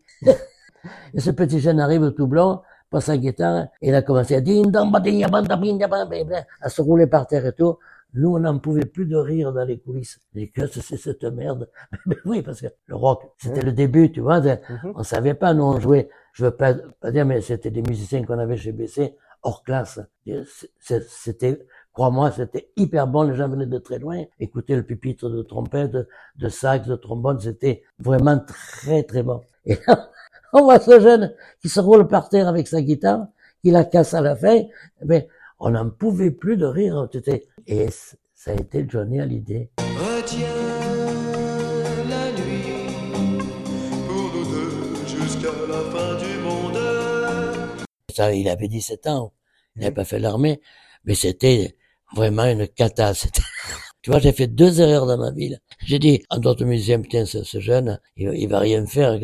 Et 1.15 1.21
ce 1.21 1.31
petit 1.31 1.61
jeune 1.61 1.81
arrive 1.81 2.13
tout 2.13 2.27
blanc, 2.27 2.63
pas 2.91 3.01
sa 3.01 3.17
guitare, 3.17 3.67
et 3.83 3.89
il 3.89 3.95
a 3.95 4.03
commencé 4.03 4.35
à 4.35 4.41
dire, 4.41 4.65
à 6.61 6.69
se 6.69 6.83
rouler 6.83 7.07
par 7.07 7.27
terre 7.27 7.47
et 7.47 7.53
tout. 7.53 7.79
Nous, 8.15 8.35
on 8.35 8.39
n'en 8.39 8.59
pouvait 8.59 8.87
plus 8.87 9.07
de 9.07 9.17
rire 9.17 9.53
dans 9.53 9.65
les 9.65 9.79
coulisses. 9.79 10.21
Et 10.35 10.49
que 10.49 10.67
c'est 10.67 10.97
cette 10.97 11.25
merde. 11.25 11.69
Mais 12.07 12.17
oui, 12.25 12.43
parce 12.43 12.61
que 12.61 12.69
le 12.87 12.97
rock, 12.97 13.23
c'était 13.37 13.63
le 13.63 13.73
début, 13.73 14.11
tu 14.11 14.21
vois. 14.21 14.41
Mhm. 14.41 14.93
On 14.95 15.03
savait 15.03 15.35
pas, 15.35 15.53
nous, 15.53 15.65
on 15.65 15.79
jouait. 15.79 16.09
Je 16.33 16.45
veux 16.47 16.51
pas, 16.51 16.75
pas 17.01 17.11
dire, 17.11 17.27
mais 17.27 17.41
c'était 17.41 17.71
des 17.71 17.83
musiciens 17.83 18.25
qu'on 18.25 18.39
avait 18.39 18.57
chez 18.57 18.71
BC, 18.71 19.17
hors 19.43 19.65
classe. 19.65 19.99
C'était, 20.79 21.67
crois-moi, 21.93 22.31
c'était 22.31 22.71
hyper 22.77 23.09
bon. 23.09 23.25
Les 23.25 23.35
gens 23.35 23.49
venaient 23.49 23.67
de 23.67 23.79
très 23.79 23.99
loin. 23.99 24.23
Écouter 24.39 24.77
le 24.77 24.85
pupitre 24.85 25.29
de 25.29 25.43
trompette, 25.43 25.97
de 26.37 26.49
sax, 26.49 26.87
de 26.87 26.95
trombone, 26.95 27.41
c'était 27.41 27.83
vraiment 27.99 28.39
très, 28.39 29.03
très 29.03 29.25
bon. 29.25 29.43
Et 29.67 29.77
on 30.53 30.63
voit 30.63 30.81
ce 30.81 31.01
jeune 31.01 31.35
qui 31.61 31.69
se 31.69 31.81
roule 31.81 32.07
par 32.07 32.29
terre 32.29 32.49
avec 32.49 32.69
sa 32.69 32.81
guitare, 32.81 33.27
qui 33.63 33.71
la 33.71 33.85
casse 33.85 34.15
à 34.15 34.21
la 34.21 34.37
fin, 34.37 34.63
mais 35.05 35.29
on 35.59 35.71
n'en 35.71 35.91
pouvait 35.91 36.31
plus 36.31 36.57
de 36.57 36.67
rire. 36.67 37.09
Et 37.67 37.89
ça 38.35 38.53
a 38.53 38.55
été 38.55 38.87
Johnny 38.89 39.21
Hallyday. 39.21 39.71
Retiens 39.79 40.49
la 42.09 42.33
nuit 42.33 42.63
pour 44.07 44.33
nous 44.35 44.45
deux 44.51 45.07
jusqu'à 45.07 45.53
la 45.69 45.81
fin 45.91 46.17
du 46.17 46.39
monde. 46.39 46.79
Ça, 48.15 48.33
il 48.33 48.49
avait 48.49 48.69
17 48.69 49.07
ans. 49.09 49.33
Il 49.77 49.83
n'avait 49.83 49.95
pas 49.95 50.05
fait 50.05 50.19
l'armée, 50.19 50.61
mais 51.05 51.15
c'était 51.15 51.77
vraiment 52.15 52.45
une 52.45 52.67
cata. 52.69 53.13
Tu 54.09 54.13
vois, 54.13 54.21
j'ai 54.21 54.33
fait 54.33 54.47
deux 54.47 54.81
erreurs 54.81 55.05
dans 55.05 55.19
ma 55.19 55.31
vie. 55.33 55.55
J'ai 55.85 55.99
dit 55.99 56.23
à 56.31 56.39
d'autres 56.39 56.65
musiciens, 56.65 56.99
putain, 56.99 57.27
ce, 57.27 57.61
jeune, 57.61 58.01
il, 58.17 58.49
va 58.49 58.61
rien 58.61 58.87
faire, 58.87 59.19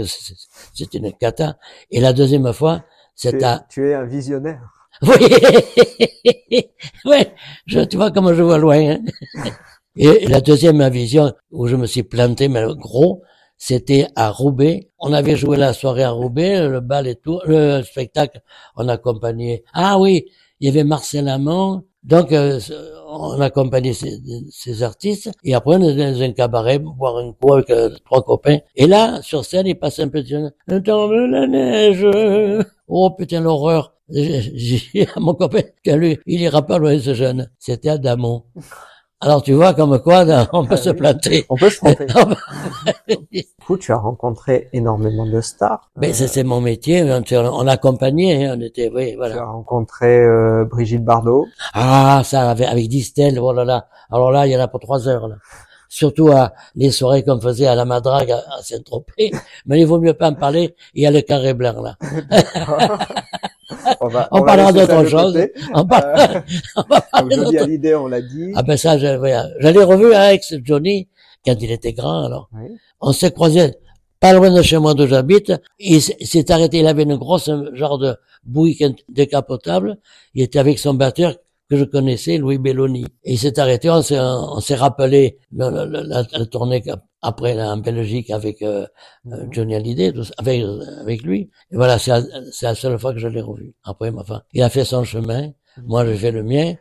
c'est 0.74 0.92
une 0.92 1.10
cata. 1.14 1.56
Et 1.90 2.02
la 2.02 2.12
deuxième 2.12 2.52
fois, 2.52 2.84
c'est 3.14 3.42
à... 3.42 3.64
Tu 3.70 3.88
es 3.88 3.94
un 3.94 4.04
visionnaire. 4.04 4.60
Oui, 5.02 6.68
ouais, 7.06 7.34
je, 7.66 7.80
tu 7.80 7.96
vois 7.96 8.10
comment 8.10 8.34
je 8.34 8.42
vois 8.42 8.58
loin. 8.58 8.90
Hein. 8.90 9.00
Et 9.96 10.26
la 10.26 10.42
deuxième 10.42 10.86
vision 10.90 11.32
où 11.50 11.66
je 11.66 11.76
me 11.76 11.86
suis 11.86 12.02
planté, 12.02 12.48
mais 12.48 12.66
gros, 12.76 13.22
c'était 13.56 14.08
à 14.16 14.28
Roubaix. 14.28 14.90
On 14.98 15.14
avait 15.14 15.36
joué 15.36 15.56
la 15.56 15.72
soirée 15.72 16.04
à 16.04 16.10
Roubaix, 16.10 16.68
le 16.68 16.80
bal 16.80 17.06
et 17.06 17.16
tout, 17.16 17.40
le 17.46 17.82
spectacle, 17.82 18.42
on 18.76 18.86
accompagnait. 18.88 19.64
Ah 19.72 19.98
oui, 19.98 20.26
il 20.60 20.66
y 20.66 20.68
avait 20.68 20.84
Marcel 20.84 21.26
Amand. 21.26 21.84
Donc, 22.04 22.32
euh, 22.32 22.60
on 23.08 23.40
accompagnait 23.40 23.94
ces, 23.94 24.20
ces, 24.50 24.82
artistes. 24.82 25.30
Et 25.42 25.54
après, 25.54 25.76
on 25.76 25.88
était 25.88 26.12
dans 26.12 26.22
un 26.22 26.32
cabaret 26.32 26.78
boire 26.78 27.16
un 27.16 27.32
coup 27.32 27.54
avec 27.54 27.70
euh, 27.70 27.90
trois 28.04 28.22
copains. 28.22 28.58
Et 28.76 28.86
là, 28.86 29.22
sur 29.22 29.44
scène, 29.44 29.66
il 29.66 29.78
passe 29.78 29.98
un 30.00 30.08
petit 30.08 30.34
Dans 30.68 31.10
la 31.10 31.46
neige. 31.46 32.06
Oh 32.86 33.10
putain, 33.10 33.40
l'horreur. 33.40 33.94
J'ai 34.10 35.08
à 35.16 35.20
mon 35.20 35.32
copain 35.34 35.62
lui, 35.86 36.18
il 36.26 36.42
ira 36.42 36.60
pas 36.66 36.78
loin 36.78 36.98
ce 36.98 37.14
jeune. 37.14 37.50
C'était 37.58 37.88
Adamo. 37.88 38.44
Alors 39.20 39.42
tu 39.42 39.52
vois 39.52 39.72
comme 39.74 39.98
quoi 40.00 40.24
on 40.52 40.66
peut 40.66 40.76
se 40.76 40.90
planter. 40.90 41.46
On 41.48 41.56
peut 41.56 41.70
se 41.70 41.80
du 43.32 43.44
coup, 43.66 43.78
tu 43.78 43.92
as 43.92 43.96
rencontré 43.96 44.68
énormément 44.72 45.26
de 45.26 45.40
stars. 45.40 45.90
Mais 45.96 46.08
ben, 46.08 46.14
c'est 46.14 46.44
mon 46.44 46.60
métier. 46.60 47.02
On, 47.02 47.66
accompagnait, 47.66 48.46
hein, 48.46 48.56
on 48.58 48.60
était, 48.60 48.90
oui, 48.94 49.14
voilà. 49.16 49.36
Tu 49.36 49.40
as 49.40 49.46
rencontré 49.46 50.18
euh, 50.18 50.64
Brigitte 50.64 51.04
Bardot. 51.04 51.46
Ah, 51.72 52.22
ça 52.24 52.50
avec, 52.50 52.68
avec 52.68 52.88
Distel, 52.88 53.38
voilà 53.38 53.64
là. 53.64 53.86
Alors 54.10 54.30
là, 54.30 54.46
il 54.46 54.52
y 54.52 54.56
en 54.56 54.60
a 54.60 54.68
pour 54.68 54.80
trois 54.80 55.08
heures 55.08 55.28
là. 55.28 55.36
Surtout 55.88 56.28
à 56.32 56.52
les 56.74 56.90
soirées 56.90 57.22
qu'on 57.22 57.40
faisait 57.40 57.66
à 57.68 57.74
la 57.76 57.84
Madrague 57.84 58.32
à, 58.32 58.42
Saint-Tropez. 58.62 59.30
Mais 59.66 59.80
il 59.80 59.86
vaut 59.86 60.00
mieux 60.00 60.14
pas 60.14 60.30
en 60.30 60.34
parler. 60.34 60.74
Il 60.92 61.02
y 61.02 61.06
a 61.06 61.10
le 61.10 61.20
carré 61.20 61.54
blanc 61.54 61.80
là. 61.80 61.96
on, 64.00 64.08
va, 64.08 64.28
on, 64.30 64.42
parlera 64.42 64.72
d'autre 64.72 65.06
chose. 65.06 65.38
On, 65.74 65.84
parle, 65.86 66.42
on 66.76 66.82
va 66.88 67.00
parler 67.00 67.36
Johnny 67.36 67.58
Hallyday, 67.58 67.94
on 67.94 68.06
l'a 68.06 68.20
dit. 68.20 68.52
Ah 68.54 68.62
ben 68.62 68.76
ça, 68.76 68.98
j'allais 68.98 69.84
revu 69.84 70.14
avec 70.14 70.42
Johnny 70.62 71.08
quand 71.44 71.56
il 71.60 71.70
était 71.70 71.92
grand. 71.92 72.24
Alors, 72.24 72.48
on 73.00 73.12
s'est 73.12 73.30
croisé 73.30 73.74
pas 74.20 74.32
loin 74.32 74.50
de 74.50 74.62
chez 74.62 74.78
moi 74.78 74.94
d'où 74.94 75.06
j'habite. 75.06 75.52
Il 75.78 76.00
s'est 76.00 76.50
arrêté. 76.50 76.78
Il 76.78 76.86
avait 76.86 77.02
une 77.02 77.16
grosse 77.16 77.50
genre 77.74 77.98
de 77.98 78.16
bouille 78.44 78.78
décapotable. 79.08 79.98
Il 80.34 80.42
était 80.42 80.58
avec 80.58 80.78
son 80.78 80.94
batteur 80.94 81.36
que 81.70 81.76
je 81.76 81.84
connaissais, 81.84 82.38
Louis 82.38 82.58
Belloni. 82.58 83.06
Et 83.24 83.32
il 83.32 83.38
s'est 83.38 83.58
arrêté. 83.58 83.90
On 83.90 84.02
s'est, 84.02 84.18
on 84.20 84.60
s'est 84.60 84.74
rappelé 84.74 85.38
la, 85.52 85.70
la, 85.70 85.86
la, 85.86 86.46
tournée 86.46 86.82
après 87.22 87.60
en 87.60 87.78
Belgique 87.78 88.30
avec 88.30 88.62
euh, 88.62 88.86
euh, 89.32 89.46
Johnny 89.50 89.74
Hallyday, 89.74 90.12
avec 90.38 90.62
avec 91.00 91.22
lui. 91.22 91.50
Et 91.70 91.76
voilà, 91.76 91.98
c'est 91.98 92.10
la, 92.10 92.22
c'est 92.52 92.66
la 92.66 92.74
seule 92.74 92.98
fois 92.98 93.12
que 93.12 93.18
je 93.18 93.28
l'ai 93.28 93.40
revu. 93.40 93.74
Après, 93.84 94.10
ma 94.10 94.24
fin, 94.24 94.42
il 94.52 94.62
a 94.62 94.68
fait 94.68 94.84
son 94.84 95.04
chemin. 95.04 95.50
Moi, 95.82 96.06
j'ai 96.06 96.16
fait 96.16 96.30
le 96.30 96.44
mien. 96.44 96.74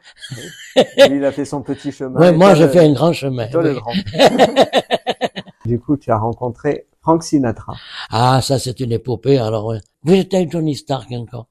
Il 1.10 1.26
a 1.26 1.32
fait 1.32 1.46
son 1.46 1.64
petit 1.64 1.92
chemin. 1.92 2.20
Ouais, 2.20 2.32
moi, 2.32 2.54
j'ai 2.54 2.68
fait 2.68 2.82
un 2.82 2.94
grand 2.94 3.12
chemin. 3.12 3.48
Toi, 3.48 3.64
le 3.64 3.74
grand. 3.74 3.92
du 5.66 5.80
coup, 5.80 5.98
tu 5.98 6.12
as 6.12 6.18
rencontré 6.18 6.86
Frank 7.02 7.24
Sinatra. 7.24 7.74
Ah, 8.12 8.40
ça, 8.44 8.60
c'est 8.60 8.80
une 8.80 8.92
épopée. 8.92 9.40
Alors, 9.40 9.74
vous 10.04 10.14
étiez 10.14 10.40
avec 10.40 10.52
Johnny 10.52 10.76
Stark 10.76 11.12
encore. 11.12 11.48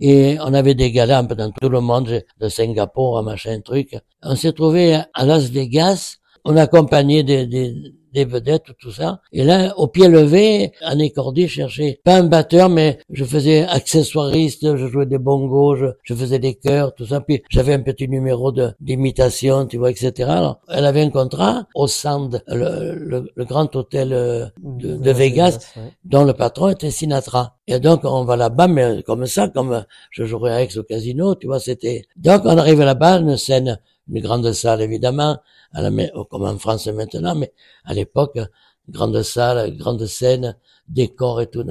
Et 0.00 0.38
on 0.40 0.54
avait 0.54 0.74
des 0.74 0.90
galas 0.90 1.18
un 1.18 1.24
peu 1.24 1.34
dans 1.34 1.50
tout 1.50 1.68
le 1.68 1.80
monde, 1.80 2.22
de 2.38 2.48
Singapour, 2.48 3.22
machin 3.22 3.60
truc. 3.60 3.96
On 4.22 4.34
s'est 4.34 4.52
trouvé 4.52 4.94
à 5.12 5.26
Las 5.26 5.50
Vegas. 5.50 6.16
On 6.44 6.56
accompagnait 6.56 7.22
des, 7.22 7.46
des, 7.46 7.74
des 8.12 8.24
vedettes, 8.24 8.66
tout 8.78 8.92
ça. 8.92 9.20
Et 9.32 9.44
là, 9.44 9.74
au 9.76 9.88
pied 9.88 10.08
levé, 10.08 10.72
un 10.82 10.98
écordi 10.98 11.48
cherchait 11.48 12.00
pas 12.04 12.16
un 12.16 12.24
batteur, 12.24 12.68
mais 12.68 12.98
je 13.10 13.24
faisais 13.24 13.66
accessoiriste, 13.66 14.76
je 14.76 14.86
jouais 14.86 15.06
des 15.06 15.18
bongos, 15.18 15.76
je, 16.04 16.14
faisais 16.14 16.38
des 16.38 16.54
chœurs, 16.54 16.94
tout 16.94 17.06
ça. 17.06 17.20
Puis 17.20 17.42
j'avais 17.48 17.74
un 17.74 17.80
petit 17.80 18.08
numéro 18.08 18.52
de 18.52 18.72
d'imitation, 18.80 19.66
tu 19.66 19.78
vois, 19.78 19.90
etc. 19.90 20.28
Alors, 20.28 20.60
elle 20.68 20.84
avait 20.84 21.02
un 21.02 21.10
contrat 21.10 21.66
au 21.74 21.86
Sand, 21.86 22.42
le, 22.46 23.30
le, 23.34 23.44
grand 23.44 23.74
hôtel 23.76 24.12
euh, 24.12 24.46
de, 24.62 25.10
Vegas, 25.10 25.58
dont 26.04 26.24
le 26.24 26.32
patron 26.32 26.68
était 26.68 26.90
Sinatra. 26.90 27.56
Et 27.66 27.78
donc, 27.78 28.00
on 28.04 28.24
va 28.24 28.36
là-bas, 28.36 28.68
mais 28.68 29.02
comme 29.02 29.26
ça, 29.26 29.48
comme 29.48 29.84
je 30.10 30.24
jouerais 30.24 30.54
avec 30.54 30.76
au 30.76 30.82
casino, 30.82 31.34
tu 31.34 31.46
vois, 31.46 31.60
c'était... 31.60 32.04
Donc, 32.16 32.42
on 32.44 32.58
arrive 32.58 32.80
là-bas, 32.80 33.20
une 33.20 33.36
scène, 33.36 33.78
une 34.10 34.20
grande 34.22 34.52
salle, 34.52 34.82
évidemment, 34.82 35.38
à 35.72 35.82
la, 35.82 35.90
comme 36.30 36.44
en 36.44 36.58
France 36.58 36.86
maintenant, 36.88 37.34
mais 37.34 37.52
à 37.84 37.94
l'époque, 37.94 38.38
grande 38.88 39.22
salle, 39.22 39.76
grande 39.76 40.04
scène, 40.06 40.56
décor 40.88 41.40
et 41.40 41.46
tout, 41.46 41.64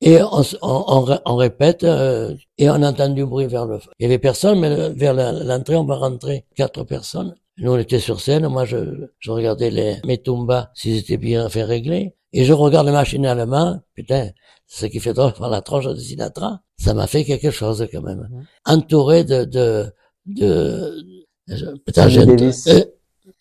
et 0.00 0.22
on, 0.22 0.42
on, 0.62 1.18
on, 1.26 1.36
répète, 1.36 1.84
euh, 1.84 2.34
et 2.56 2.70
on 2.70 2.82
entend 2.82 3.10
du 3.10 3.26
bruit 3.26 3.46
vers 3.46 3.66
le... 3.66 3.78
Il 3.98 4.04
y 4.04 4.06
avait 4.06 4.18
personne, 4.18 4.58
mais 4.58 4.90
vers 4.90 5.14
l'entrée, 5.14 5.76
on 5.76 5.84
va 5.84 5.96
rentrer 5.96 6.46
quatre 6.54 6.84
personnes. 6.84 7.34
Nous, 7.58 7.72
on 7.72 7.78
était 7.78 8.00
sur 8.00 8.20
scène, 8.20 8.48
moi, 8.48 8.64
je, 8.64 9.08
je 9.18 9.30
regardais 9.30 9.70
les, 9.70 9.96
mes 10.06 10.18
tumbas, 10.18 10.70
s'ils 10.74 10.98
étaient 10.98 11.16
bien 11.18 11.48
fait 11.48 11.64
régler, 11.64 12.14
et 12.32 12.44
je 12.44 12.52
regarde 12.52 12.88
machinalement, 12.88 13.80
putain, 13.94 14.30
ce 14.66 14.86
qui 14.86 15.00
fait 15.00 15.14
drôle 15.14 15.32
par 15.38 15.50
la 15.50 15.60
tronche 15.62 15.86
de 15.86 15.96
Sinatra, 15.96 16.60
ça 16.78 16.94
m'a 16.94 17.06
fait 17.06 17.24
quelque 17.24 17.50
chose 17.50 17.86
quand 17.90 18.02
même. 18.02 18.28
Entouré 18.64 19.24
de, 19.24 19.44
de, 19.44 19.86
de, 20.26 21.02
Davis. 21.48 22.66
Euh, 22.66 22.84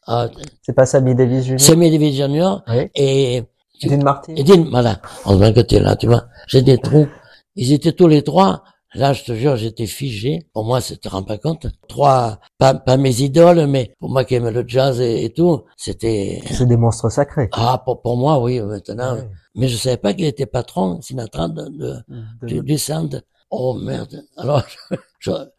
ah, 0.08 0.30
c'est 0.62 0.74
pas 0.74 0.86
Sammy 0.86 1.16
Davis 1.16 1.46
Junior? 1.46 1.60
Sammy 1.60 1.92
Davis 1.92 2.16
Junior. 2.16 2.64
Oui. 2.68 2.90
Et. 2.96 3.44
Dean 3.84 4.04
Martin. 4.04 4.36
Et 4.36 4.44
Dean, 4.44 4.66
voilà. 4.70 5.02
On 5.26 5.38
que 5.38 5.60
t'es 5.62 5.80
là, 5.80 5.96
tu 5.96 6.08
vois. 6.08 6.28
J'ai 6.48 6.62
des 6.62 6.78
trous. 6.78 7.08
Ils 7.56 7.74
étaient 7.74 7.92
tous 7.92 8.08
les 8.08 8.22
trois. 8.22 8.64
Là, 8.94 9.12
je 9.12 9.26
te 9.26 9.34
jure, 9.34 9.58
j'étais 9.58 9.88
figé. 9.88 10.48
Pour 10.54 10.64
moi, 10.64 10.82
tu 10.82 10.98
te 10.98 11.10
rends 11.10 11.24
pas 11.24 11.38
compte. 11.38 11.68
Trois, 11.90 12.40
pas, 12.58 12.74
pas 12.74 12.96
mes 12.96 13.22
idoles, 13.22 13.68
mais 13.68 13.94
pour 14.00 14.10
moi 14.10 14.24
qui 14.24 14.36
aime 14.36 14.48
le 14.48 14.64
jazz 14.66 15.02
et, 15.02 15.34
tout, 15.36 15.64
c'était... 15.76 16.42
C'est 16.50 16.66
des 16.66 16.78
monstres 16.78 17.10
sacrés. 17.12 17.50
Ah, 17.52 17.82
pour, 17.84 18.02
pour 18.02 18.16
moi, 18.16 18.42
oui, 18.42 18.62
maintenant. 18.62 19.18
Mais 19.54 19.68
je 19.68 19.76
savais 19.76 19.98
pas 19.98 20.14
qu'il 20.14 20.24
était 20.26 20.46
patron, 20.46 21.02
Sinatra, 21.02 21.50
de, 21.50 21.68
de, 21.68 21.96
de... 22.42 22.48
du, 22.48 22.62
du 22.62 22.78
sound. 22.78 23.22
Oh 23.52 23.74
merde. 23.74 24.24
Alors, 24.38 24.64
je, 24.90 24.96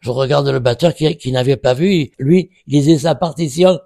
je, 0.01 0.09
regarde 0.09 0.47
le 0.47 0.59
batteur 0.59 0.93
qui, 0.93 1.17
qui 1.17 1.31
n'avait 1.31 1.57
pas 1.57 1.73
vu. 1.73 2.11
Lui, 2.19 2.51
il 2.67 2.73
lisait 2.73 2.97
sa 2.97 3.15
partition. 3.15 3.79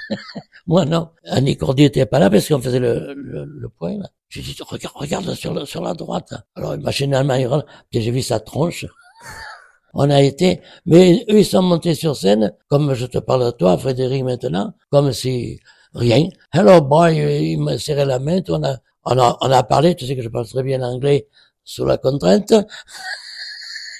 Moi, 0.66 0.84
non. 0.84 1.10
Annie 1.24 1.56
Cordier 1.56 1.86
était 1.86 2.06
pas 2.06 2.18
là 2.18 2.30
parce 2.30 2.48
qu'on 2.48 2.60
faisait 2.60 2.78
le, 2.78 3.14
le, 3.14 3.44
le 3.44 3.68
point, 3.68 3.98
là. 3.98 4.08
J'ai 4.28 4.40
dit, 4.40 4.56
regarde, 4.66 4.94
regarde 4.96 5.34
sur, 5.34 5.52
la, 5.52 5.66
sur 5.66 5.82
la 5.82 5.92
droite. 5.92 6.32
Alors, 6.56 6.78
machinalement, 6.78 7.34
il 7.34 7.48
j'ai 7.92 8.10
vu 8.10 8.22
sa 8.22 8.40
tronche. 8.40 8.86
On 9.94 10.08
a 10.08 10.22
été, 10.22 10.62
mais 10.86 11.26
eux, 11.28 11.40
ils 11.40 11.44
sont 11.44 11.60
montés 11.60 11.94
sur 11.94 12.16
scène, 12.16 12.54
comme 12.68 12.94
je 12.94 13.04
te 13.04 13.18
parle 13.18 13.44
de 13.44 13.50
toi, 13.50 13.76
Frédéric, 13.76 14.24
maintenant, 14.24 14.72
comme 14.90 15.12
si 15.12 15.60
rien. 15.92 16.28
Hello, 16.50 16.80
boy, 16.80 17.18
il 17.52 17.58
m'a 17.58 17.76
serré 17.76 18.06
la 18.06 18.18
main, 18.18 18.40
on 18.48 18.64
a, 18.64 18.78
on 19.04 19.18
a, 19.18 19.36
on 19.42 19.50
a 19.50 19.62
parlé, 19.64 19.94
tu 19.94 20.06
sais 20.06 20.16
que 20.16 20.22
je 20.22 20.30
parle 20.30 20.46
très 20.48 20.62
bien 20.62 20.80
anglais, 20.82 21.28
sous 21.62 21.84
la 21.84 21.98
contrainte. 21.98 22.54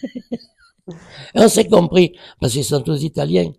on 1.34 1.48
s'est 1.48 1.68
compris, 1.68 2.16
parce 2.40 2.52
qu'ils 2.52 2.64
sont 2.64 2.80
tous 2.80 3.02
italiens. 3.02 3.52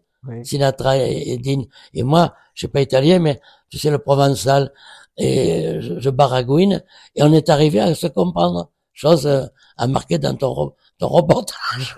Sinatra 0.43 0.97
et, 0.97 1.37
Dean. 1.37 1.63
Et 1.93 2.03
moi, 2.03 2.33
je 2.53 2.61
suis 2.61 2.67
pas 2.67 2.81
italien, 2.81 3.19
mais 3.19 3.41
tu 3.69 3.77
sais, 3.77 3.89
le 3.89 3.99
provençal, 3.99 4.71
et 5.17 5.79
je, 5.81 6.09
baragouine, 6.09 6.83
et 7.15 7.23
on 7.23 7.33
est 7.33 7.49
arrivé 7.49 7.79
à 7.79 7.93
se 7.93 8.07
comprendre. 8.07 8.71
Chose 8.93 9.25
euh, 9.25 9.45
à 9.75 9.87
marquer 9.87 10.19
dans 10.19 10.35
ton, 10.35 10.73
ton 10.99 11.07
reportage. 11.07 11.95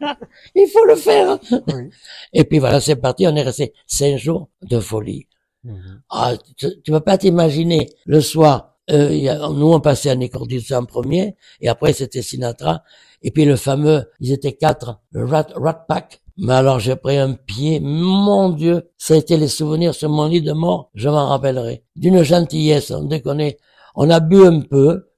Il 0.54 0.66
faut 0.68 0.84
le 0.86 0.96
faire. 0.96 1.38
Et 2.32 2.44
puis 2.44 2.58
voilà, 2.58 2.80
c'est 2.80 2.96
parti, 2.96 3.26
on 3.26 3.36
est 3.36 3.42
resté 3.42 3.74
cinq 3.86 4.16
jours 4.16 4.48
de 4.62 4.80
folie. 4.80 5.26
Mhm. 5.64 6.02
Ah, 6.08 6.32
tu, 6.56 6.68
tu 6.82 6.90
peux 6.90 7.00
pas 7.00 7.18
t'imaginer, 7.18 7.90
le 8.06 8.20
soir, 8.20 8.77
euh, 8.90 9.14
y 9.14 9.28
a, 9.28 9.48
nous 9.48 9.72
on 9.72 9.80
passait 9.80 10.10
à 10.10 10.16
Nicordis 10.16 10.66
en 10.72 10.84
premier, 10.84 11.36
et 11.60 11.68
après 11.68 11.92
c'était 11.92 12.22
Sinatra, 12.22 12.82
et 13.22 13.30
puis 13.30 13.44
le 13.44 13.56
fameux, 13.56 14.10
ils 14.20 14.32
étaient 14.32 14.52
quatre, 14.52 15.00
le 15.10 15.24
Rat, 15.24 15.48
Rat 15.54 15.86
Pack. 15.88 16.20
Mais 16.40 16.52
alors 16.52 16.78
j'ai 16.78 16.94
pris 16.94 17.16
un 17.16 17.34
pied, 17.34 17.80
mon 17.80 18.50
Dieu, 18.50 18.90
ça 18.96 19.14
a 19.14 19.16
été 19.16 19.36
les 19.36 19.48
souvenirs 19.48 19.94
sur 19.94 20.08
mon 20.08 20.26
lit 20.26 20.40
de 20.40 20.52
mort, 20.52 20.90
je 20.94 21.08
m'en 21.08 21.26
rappellerai. 21.26 21.82
D'une 21.96 22.22
gentillesse, 22.22 22.92
on 22.92 23.04
déconne. 23.04 23.50
On 23.96 24.08
a 24.08 24.20
bu 24.20 24.46
un 24.46 24.60
peu. 24.60 25.08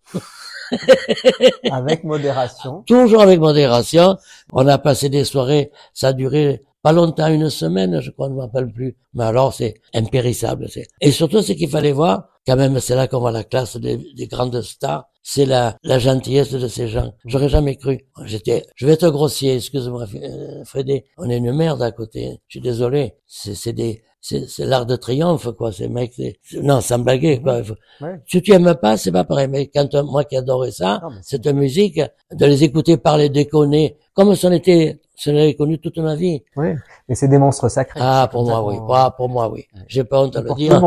avec 1.71 2.05
modération. 2.05 2.83
Toujours 2.87 3.21
avec 3.21 3.39
modération. 3.39 4.17
On 4.53 4.67
a 4.67 4.79
passé 4.79 5.11
des 5.11 5.25
soirées, 5.25 5.71
ça 5.93 6.09
a 6.09 6.13
duré 6.15 6.63
pas 6.83 6.93
longtemps, 6.93 7.29
une 7.29 7.51
semaine, 7.51 8.01
je 8.01 8.11
crois, 8.11 8.29
je 8.29 8.33
ne 8.33 8.37
me 8.37 8.43
rappelle 8.43 8.73
plus. 8.73 8.97
Mais 9.15 9.25
alors, 9.25 9.53
c'est 9.53 9.75
impérissable. 9.95 10.69
Et 11.01 11.11
surtout, 11.13 11.43
ce 11.43 11.53
qu'il 11.53 11.69
fallait 11.69 11.93
voir, 11.93 12.29
quand 12.47 12.57
même, 12.57 12.81
c'est 12.81 12.95
là 12.95 13.07
qu'on 13.07 13.21
voit 13.21 13.33
la 13.33 13.45
classe 13.45 13.77
des, 13.77 13.99
des, 14.17 14.27
grandes 14.27 14.63
stars. 14.63 15.05
c'est 15.23 15.45
la, 15.45 15.77
la 15.83 15.99
gentillesse 15.99 16.53
de 16.53 16.69
ces 16.69 16.89
gens. 16.89 17.13
J'aurais 17.27 17.51
jamais 17.51 17.77
cru. 17.77 18.01
J'étais, 18.25 18.65
je 18.77 18.87
vais 18.87 18.93
être 18.93 19.11
grossier, 19.11 19.57
excuse-moi, 19.57 20.07
euh, 20.15 20.65
Frédé. 20.65 21.05
On 21.19 21.29
est 21.29 21.37
une 21.37 21.53
merde 21.53 21.83
à 21.83 21.93
côté. 21.93 22.41
Je 22.49 22.59
suis 22.59 22.61
désolé. 22.61 23.15
C'est 23.27 23.73
des, 23.75 24.03
c'est 24.23 24.47
l'art 24.61 24.87
de 24.87 24.97
triomphe, 24.97 25.51
quoi. 25.53 25.73
Ces 25.73 25.89
mecs, 25.89 26.15
non, 26.63 26.81
sans 26.81 26.99
blaguer, 26.99 27.41
quoi. 27.41 27.63
Si 28.27 28.43
tu 28.43 28.53
aimes 28.53 28.75
pas, 28.75 28.97
c'est 28.97 29.13
pas 29.13 29.25
pareil. 29.25 29.49
Mais 29.49 29.69
quand 29.69 29.95
moi 30.05 30.25
qui 30.25 30.37
adorais 30.37 30.73
ça, 30.73 31.01
cette 31.23 31.47
musique, 31.47 32.01
de 32.33 32.47
les 32.47 32.65
écouter 32.65 32.97
parler, 32.97 33.29
déconner, 33.29 33.97
comme 34.15 34.35
si 34.35 34.47
on 34.47 34.53
était, 34.53 35.01
on 35.29 35.37
avait 35.37 35.55
connu 35.55 35.79
toute 35.79 35.99
ma 35.99 36.15
vie. 36.17 36.43
Oui. 36.57 36.75
Mais 37.09 37.15
c'est 37.15 37.29
des 37.29 37.37
monstres 37.39 37.69
sacrés. 37.69 38.01
Ah, 38.03 38.29
pour 38.33 38.45
moi, 38.45 38.65
oui. 38.65 38.77
Ah, 38.91 39.13
pour 39.15 39.29
moi, 39.29 39.51
oui. 39.51 39.67
J'ai 39.87 40.05
pas 40.05 40.23
honte 40.23 40.37
à 40.37 40.41
le 40.41 40.55
dire. 40.55 40.83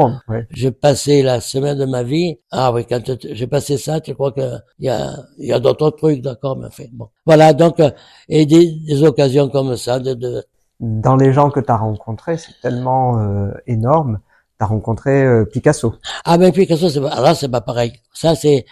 J'ai 0.49 0.71
passé 0.71 1.21
la 1.21 1.39
semaine 1.39 1.77
de 1.77 1.85
ma 1.85 2.01
vie. 2.01 2.39
Ah 2.51 2.71
oui, 2.71 2.85
quand 2.89 3.01
j'ai 3.21 3.47
passé 3.47 3.77
ça, 3.77 4.01
tu 4.01 4.15
crois 4.15 4.31
que 4.31 4.41
il 4.79 4.85
y 4.85 4.89
a, 4.89 5.13
y 5.37 5.51
a 5.51 5.59
d'autres 5.59 5.91
trucs, 5.91 6.21
d'accord, 6.21 6.57
mais 6.57 6.67
enfin, 6.67 6.85
bon. 6.91 7.09
Voilà, 7.25 7.53
donc, 7.53 7.79
euh, 7.79 7.91
et 8.27 8.45
des, 8.45 8.71
des 8.71 9.03
occasions 9.03 9.49
comme 9.49 9.75
ça 9.77 9.99
de, 9.99 10.13
de 10.15 10.43
dans 10.79 11.15
les 11.15 11.31
gens 11.31 11.49
que 11.49 11.59
tu 11.59 11.71
as 11.71 11.77
rencontrés, 11.77 12.37
c'est 12.37 12.59
tellement 12.61 13.17
euh, 13.19 13.51
énorme. 13.67 14.19
Tu 14.59 14.63
as 14.63 14.67
rencontré 14.67 15.23
euh, 15.23 15.45
Picasso. 15.45 15.95
Ah 16.25 16.37
ben 16.37 16.51
Picasso, 16.51 16.89
c'est 16.89 16.99
pas, 16.99 17.21
là 17.21 17.35
c'est 17.35 17.47
pas 17.49 17.61
pareil. 17.61 17.93
Ça 18.13 18.35
c'est 18.35 18.65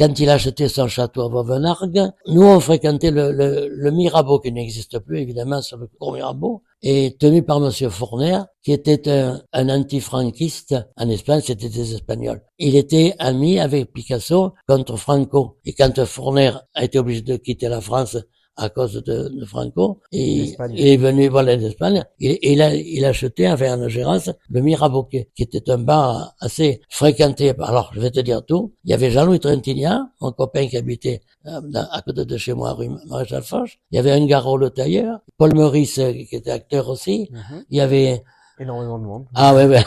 quand 0.00 0.18
il 0.18 0.30
a 0.30 0.34
acheté 0.34 0.66
son 0.68 0.88
château 0.88 1.20
à 1.20 1.28
Vauvenargues. 1.28 2.10
Nous 2.26 2.42
on 2.42 2.58
fréquentait 2.58 3.10
le, 3.10 3.32
le, 3.32 3.68
le 3.68 3.90
Mirabeau 3.90 4.38
qui 4.38 4.50
n'existe 4.50 4.98
plus 4.98 5.20
évidemment 5.20 5.60
sur 5.60 5.76
le 5.76 5.90
gros 6.00 6.14
Mirabeau 6.14 6.62
et 6.82 7.16
tenu 7.20 7.42
par 7.42 7.60
Monsieur 7.60 7.90
Fourner 7.90 8.38
qui 8.62 8.72
était 8.72 9.10
un, 9.10 9.42
un 9.52 9.68
anti-franquiste 9.68 10.74
en 10.96 11.10
Espagne, 11.10 11.42
c'était 11.44 11.68
des 11.68 11.94
Espagnols. 11.94 12.40
Il 12.58 12.76
était 12.76 13.14
ami 13.18 13.60
avec 13.60 13.92
Picasso 13.92 14.54
contre 14.66 14.96
Franco 14.96 15.58
et 15.66 15.74
quand 15.74 16.02
Fourner 16.06 16.52
a 16.72 16.84
été 16.84 16.98
obligé 16.98 17.20
de 17.20 17.36
quitter 17.36 17.68
la 17.68 17.82
France 17.82 18.16
à 18.60 18.68
cause 18.68 19.02
de, 19.02 19.28
de 19.28 19.44
Franco. 19.46 20.00
Et 20.12 20.54
il 20.74 20.86
est 20.86 20.96
venu 20.98 21.28
voilà 21.28 21.56
d'Espagne. 21.56 22.04
Et, 22.20 22.52
il 22.52 22.60
a, 22.60 22.74
il 22.74 23.04
a 23.04 23.08
acheté, 23.08 23.50
enfin, 23.50 23.80
en 23.80 23.88
gérance, 23.88 24.30
le 24.50 24.60
Miraboquet, 24.60 25.30
qui 25.34 25.44
était 25.44 25.68
un 25.70 25.78
bar 25.78 26.34
assez 26.40 26.82
fréquenté. 26.90 27.52
Alors, 27.58 27.90
je 27.94 28.00
vais 28.00 28.10
te 28.10 28.20
dire 28.20 28.44
tout. 28.44 28.74
Il 28.84 28.90
y 28.90 28.94
avait 28.94 29.10
Jean-Louis 29.10 29.40
Trentigna, 29.40 30.10
mon 30.20 30.32
copain 30.32 30.66
qui 30.66 30.76
habitait 30.76 31.22
euh, 31.46 31.60
à 31.74 32.02
côté 32.02 32.26
de 32.26 32.36
chez 32.36 32.52
moi, 32.52 32.74
rue 32.74 32.90
Maréchal 33.08 33.42
Foch. 33.42 33.80
Il 33.90 33.96
y 33.96 33.98
avait 33.98 34.12
un 34.12 34.24
garrot 34.26 34.58
le 34.58 34.70
tailleur. 34.70 35.20
Paul 35.38 35.54
Maurice, 35.54 35.98
euh, 35.98 36.12
qui 36.12 36.36
était 36.36 36.50
acteur 36.50 36.88
aussi. 36.90 37.30
Mhm. 37.32 37.64
Il 37.70 37.78
y 37.78 37.80
avait... 37.80 38.22
Énormément 38.58 38.98
de 38.98 39.04
monde. 39.04 39.24
Ah 39.34 39.54
ouais, 39.54 39.66
ouais. 39.66 39.84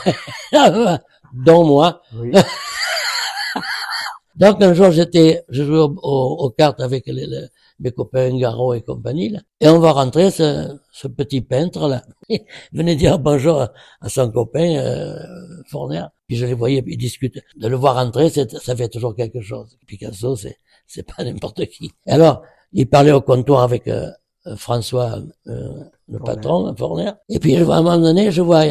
dont 1.45 1.63
moi. 1.63 2.01
Oui. 2.15 2.31
Donc 4.35 4.61
un 4.61 4.73
jour 4.73 4.91
j'étais, 4.91 5.43
je 5.49 5.63
jouais 5.63 5.85
aux, 6.01 6.49
cartes 6.57 6.81
avec 6.81 7.05
les, 7.07 7.27
mes 7.79 7.91
copains 7.91 8.35
Garot 8.37 8.73
et 8.73 8.81
compagnie, 8.81 9.35
et 9.61 9.67
on 9.67 9.79
va 9.79 9.91
rentrer, 9.91 10.31
ce, 10.31 10.75
ce 10.91 11.07
petit 11.07 11.41
peintre 11.41 11.87
là, 11.87 12.03
il 12.29 12.41
venait 12.71 12.95
dire 12.95 13.19
bonjour 13.19 13.61
à, 14.01 14.09
son 14.09 14.31
copain 14.31 14.75
euh, 14.77 15.19
Fournier, 15.69 16.03
puis 16.27 16.37
je 16.37 16.45
les 16.45 16.53
voyais, 16.53 16.83
ils 16.87 16.97
discutaient. 16.97 17.43
De 17.57 17.67
le 17.67 17.75
voir 17.75 17.95
rentrer, 17.95 18.29
ça 18.29 18.75
fait 18.75 18.89
toujours 18.89 19.15
quelque 19.15 19.41
chose. 19.41 19.77
Picasso, 19.85 20.35
c'est 20.35 20.57
c'est 20.87 21.03
pas 21.03 21.23
n'importe 21.23 21.65
qui. 21.67 21.91
Alors, 22.07 22.43
il 22.71 22.87
parlait 22.87 23.11
au 23.11 23.21
comptoir 23.21 23.61
avec 23.61 23.87
euh, 23.87 24.09
François 24.57 25.19
euh, 25.47 25.83
le 26.13 26.20
patron, 26.20 26.67
un 26.67 26.75
fournier. 26.75 27.12
Et 27.27 27.39
puis, 27.39 27.55
à 27.55 27.62
un 27.62 27.63
moment 27.65 27.98
donné, 27.98 28.32
je 28.32 28.41
vois, 28.41 28.63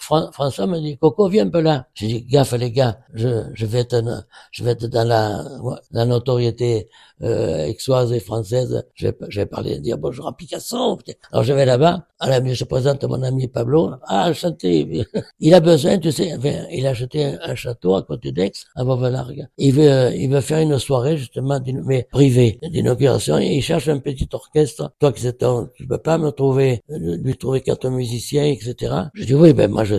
François 0.00 0.66
me 0.66 0.80
dit, 0.80 0.96
Coco, 0.96 1.28
viens 1.28 1.46
un 1.46 1.50
peu 1.50 1.60
là. 1.60 1.86
J'ai 1.94 2.06
dit, 2.06 2.22
gaffe 2.22 2.54
les 2.54 2.70
gars, 2.70 2.98
je, 3.12 3.28
je 3.52 3.66
vais 3.66 3.80
être, 3.80 4.02
je 4.50 4.64
vais 4.64 4.70
être 4.70 4.86
dans 4.86 5.06
la, 5.06 5.44
la 5.92 6.06
notoriété 6.06 6.88
euh, 7.22 7.66
exoise 7.66 8.12
et 8.12 8.20
française. 8.20 8.84
Je 8.94 9.08
vais, 9.08 9.16
je 9.28 9.40
vais 9.40 9.46
parler, 9.46 9.78
dire 9.78 9.98
bonjour 9.98 10.26
à 10.26 10.36
Picasso. 10.36 10.98
Alors, 11.30 11.44
je 11.44 11.52
vais 11.52 11.66
là-bas. 11.66 12.06
À 12.18 12.42
je 12.42 12.64
présente 12.64 13.04
mon 13.04 13.22
ami 13.22 13.48
Pablo. 13.48 13.92
Ah, 14.06 14.30
enchanté. 14.30 15.06
Il 15.40 15.54
a 15.54 15.60
besoin, 15.60 15.98
tu 15.98 16.10
sais, 16.10 16.32
il 16.72 16.86
a 16.86 16.90
acheté 16.90 17.36
un, 17.42 17.54
château 17.54 17.94
à 17.96 18.02
côté 18.02 18.32
d'Aix, 18.32 18.52
à 18.74 18.82
Vauvenargues. 18.82 19.46
Il 19.58 19.74
veut, 19.74 20.10
il 20.14 20.28
veut 20.30 20.40
faire 20.40 20.58
une 20.58 20.78
soirée, 20.78 21.18
justement, 21.18 21.60
mais 21.84 22.08
privée, 22.10 22.58
d'inauguration. 22.62 23.38
Il 23.38 23.60
cherche 23.62 23.88
un 23.88 23.98
petit 23.98 24.28
orchestre. 24.32 24.92
Toi, 24.98 25.12
que 25.12 25.20
c'est 25.20 25.44
tu 25.74 25.86
peux 25.86 25.98
pas 25.98 26.18
me 26.18 26.30
trouver 26.30 26.53
trouver, 26.54 26.82
lui 26.88 27.36
trouver 27.36 27.60
quatre 27.60 27.88
musiciens, 27.90 28.44
etc. 28.44 28.94
Je 29.14 29.24
dis 29.24 29.34
oui, 29.34 29.52
ben 29.52 29.70
moi 29.70 29.84
je, 29.84 29.96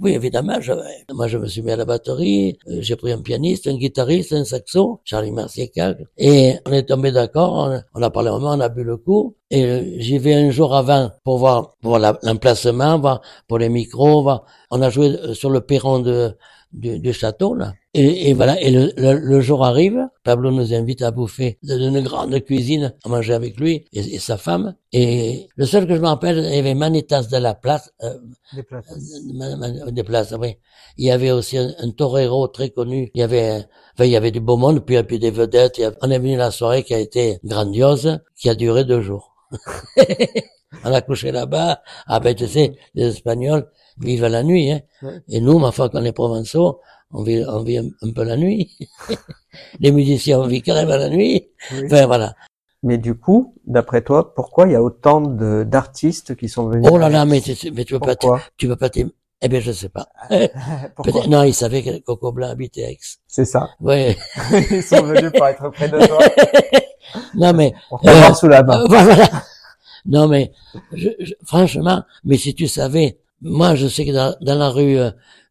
oui 0.00 0.12
évidemment, 0.12 0.60
je, 0.60 0.72
moi 1.12 1.26
je 1.26 1.38
me 1.38 1.46
suis 1.46 1.62
mis 1.62 1.72
à 1.72 1.76
la 1.76 1.84
batterie, 1.84 2.58
euh, 2.68 2.78
j'ai 2.80 2.96
pris 2.96 3.12
un 3.12 3.20
pianiste, 3.20 3.66
un 3.66 3.76
guitariste, 3.76 4.32
un 4.32 4.44
saxo, 4.44 5.00
Charlie 5.04 5.32
Mercier 5.32 5.72
et 6.18 6.54
on 6.66 6.72
est 6.72 6.84
tombé 6.84 7.10
d'accord, 7.10 7.72
on, 7.94 8.02
a 8.02 8.10
parlé 8.10 8.28
un 8.28 8.38
moment, 8.38 8.52
on 8.52 8.60
a 8.60 8.68
bu 8.68 8.84
le 8.84 8.96
coup, 8.96 9.36
et 9.50 9.64
euh, 9.64 9.82
j'y 9.98 10.18
vais 10.18 10.34
un 10.34 10.50
jour 10.50 10.74
avant 10.74 11.10
pour 11.24 11.38
voir, 11.38 11.76
pour 11.82 11.98
l'emplacement, 11.98 12.98
voir 12.98 13.20
pour 13.48 13.58
les 13.58 13.68
micros, 13.68 14.22
voir. 14.22 14.44
On 14.70 14.80
a 14.82 14.90
joué 14.90 15.08
euh, 15.08 15.34
sur 15.34 15.50
le 15.50 15.60
perron 15.60 15.98
de 15.98 16.36
du, 16.72 16.98
du 17.00 17.12
château 17.12 17.54
là. 17.54 17.72
Et, 17.98 18.28
et, 18.28 18.34
voilà. 18.34 18.60
Et 18.60 18.70
le, 18.70 18.92
le, 18.96 19.40
jour 19.40 19.64
arrive. 19.64 20.06
Pablo 20.22 20.50
nous 20.50 20.74
invite 20.74 21.00
à 21.00 21.10
bouffer 21.10 21.58
dans 21.62 21.78
une 21.78 22.02
grande 22.02 22.38
cuisine, 22.40 22.94
à 23.02 23.08
manger 23.08 23.32
avec 23.32 23.58
lui 23.58 23.86
et, 23.94 24.18
sa 24.18 24.36
femme. 24.36 24.74
Et 24.92 25.48
le 25.56 25.64
seul 25.64 25.86
que 25.86 25.94
je 25.94 26.00
me 26.00 26.06
rappelle, 26.06 26.38
il 26.38 26.56
y 26.56 26.58
avait 26.58 26.74
Manitas 26.74 27.22
de 27.22 27.38
la 27.38 27.54
place. 27.54 27.90
Euh, 28.02 28.18
des 28.54 28.62
places. 28.64 28.84
Euh, 29.40 29.90
des 29.90 30.02
places, 30.02 30.34
oui. 30.38 30.58
Il 30.98 31.06
y 31.06 31.10
avait 31.10 31.30
aussi 31.30 31.56
un, 31.56 31.70
un, 31.78 31.90
torero 31.90 32.48
très 32.48 32.68
connu. 32.68 33.10
Il 33.14 33.20
y 33.20 33.22
avait, 33.22 33.64
enfin, 33.94 34.04
il 34.04 34.10
y 34.10 34.16
avait 34.16 34.30
du 34.30 34.40
beau 34.40 34.58
monde, 34.58 34.84
puis, 34.84 35.02
puis 35.02 35.18
des 35.18 35.30
vedettes. 35.30 35.80
On 36.02 36.10
est 36.10 36.18
venu 36.18 36.36
la 36.36 36.50
soirée 36.50 36.82
qui 36.82 36.92
a 36.92 36.98
été 36.98 37.38
grandiose, 37.44 38.18
qui 38.38 38.50
a 38.50 38.54
duré 38.54 38.84
deux 38.84 39.00
jours. 39.00 39.34
on 40.84 40.92
a 40.92 41.00
couché 41.00 41.32
là-bas. 41.32 41.80
Ah 42.06 42.20
ben 42.20 42.34
tu 42.34 42.46
sais, 42.46 42.76
les 42.94 43.06
Espagnols, 43.06 43.70
vivent 43.98 44.26
la 44.26 44.42
nuit. 44.42 44.70
Hein. 44.70 44.80
Et 45.28 45.40
nous, 45.40 45.58
ma 45.58 45.72
foi, 45.72 45.88
quand 45.88 46.00
les 46.00 46.12
Provençaux, 46.12 46.80
on 47.12 47.22
vit, 47.22 47.44
on 47.46 47.62
vit 47.62 47.78
un, 47.78 48.12
peu 48.14 48.24
la 48.24 48.36
nuit. 48.36 48.76
les 49.80 49.92
musiciens, 49.92 50.40
on 50.40 50.46
vit 50.46 50.62
carrément 50.62 50.96
la 50.96 51.08
nuit. 51.08 51.48
Enfin, 51.84 52.06
voilà. 52.06 52.34
Mais 52.82 52.98
du 52.98 53.14
coup, 53.14 53.54
d'après 53.66 54.02
toi, 54.02 54.34
pourquoi 54.34 54.66
il 54.66 54.72
y 54.72 54.76
a 54.76 54.82
autant 54.82 55.20
d'artistes 55.20 56.36
qui 56.36 56.48
sont 56.48 56.68
venus 56.68 56.88
Oh 56.90 56.98
là 56.98 57.08
là, 57.08 57.24
mais, 57.24 57.42
mais 57.74 57.84
tu 57.84 57.94
veux 57.94 58.00
pas, 58.00 58.16
tu 58.56 58.66
veux 58.66 58.76
pas 58.76 58.90
eh 59.42 59.48
bien, 59.48 59.60
je 59.60 59.70
sais 59.70 59.90
pas. 59.90 60.08
non, 61.28 61.42
ils 61.42 61.54
savaient 61.54 61.82
que 61.82 61.98
Coco 61.98 62.32
Blanc 62.32 62.48
habitait 62.48 62.90
Aix. 62.92 62.98
C'est 63.26 63.44
ça. 63.44 63.68
Oui. 63.80 64.16
ils 64.70 64.82
sont 64.82 65.02
venus 65.02 65.30
pour 65.30 65.46
être 65.46 65.68
près 65.70 65.90
de 65.90 65.98
toi. 66.06 66.18
non, 67.34 67.52
mais. 67.52 67.74
On 67.90 67.98
euh, 68.02 68.32
sous 68.32 68.48
la 68.48 68.62
main. 68.62 68.82
voilà. 68.88 69.28
Non, 70.06 70.26
mais, 70.26 70.52
je, 70.92 71.10
franchement, 71.44 72.02
mais 72.24 72.38
si 72.38 72.54
tu 72.54 72.66
savais 72.66 73.18
moi, 73.42 73.74
je 73.74 73.86
sais 73.86 74.06
que 74.06 74.12
dans, 74.12 74.34
la 74.40 74.70
rue, 74.70 74.98
euh, 74.98 75.10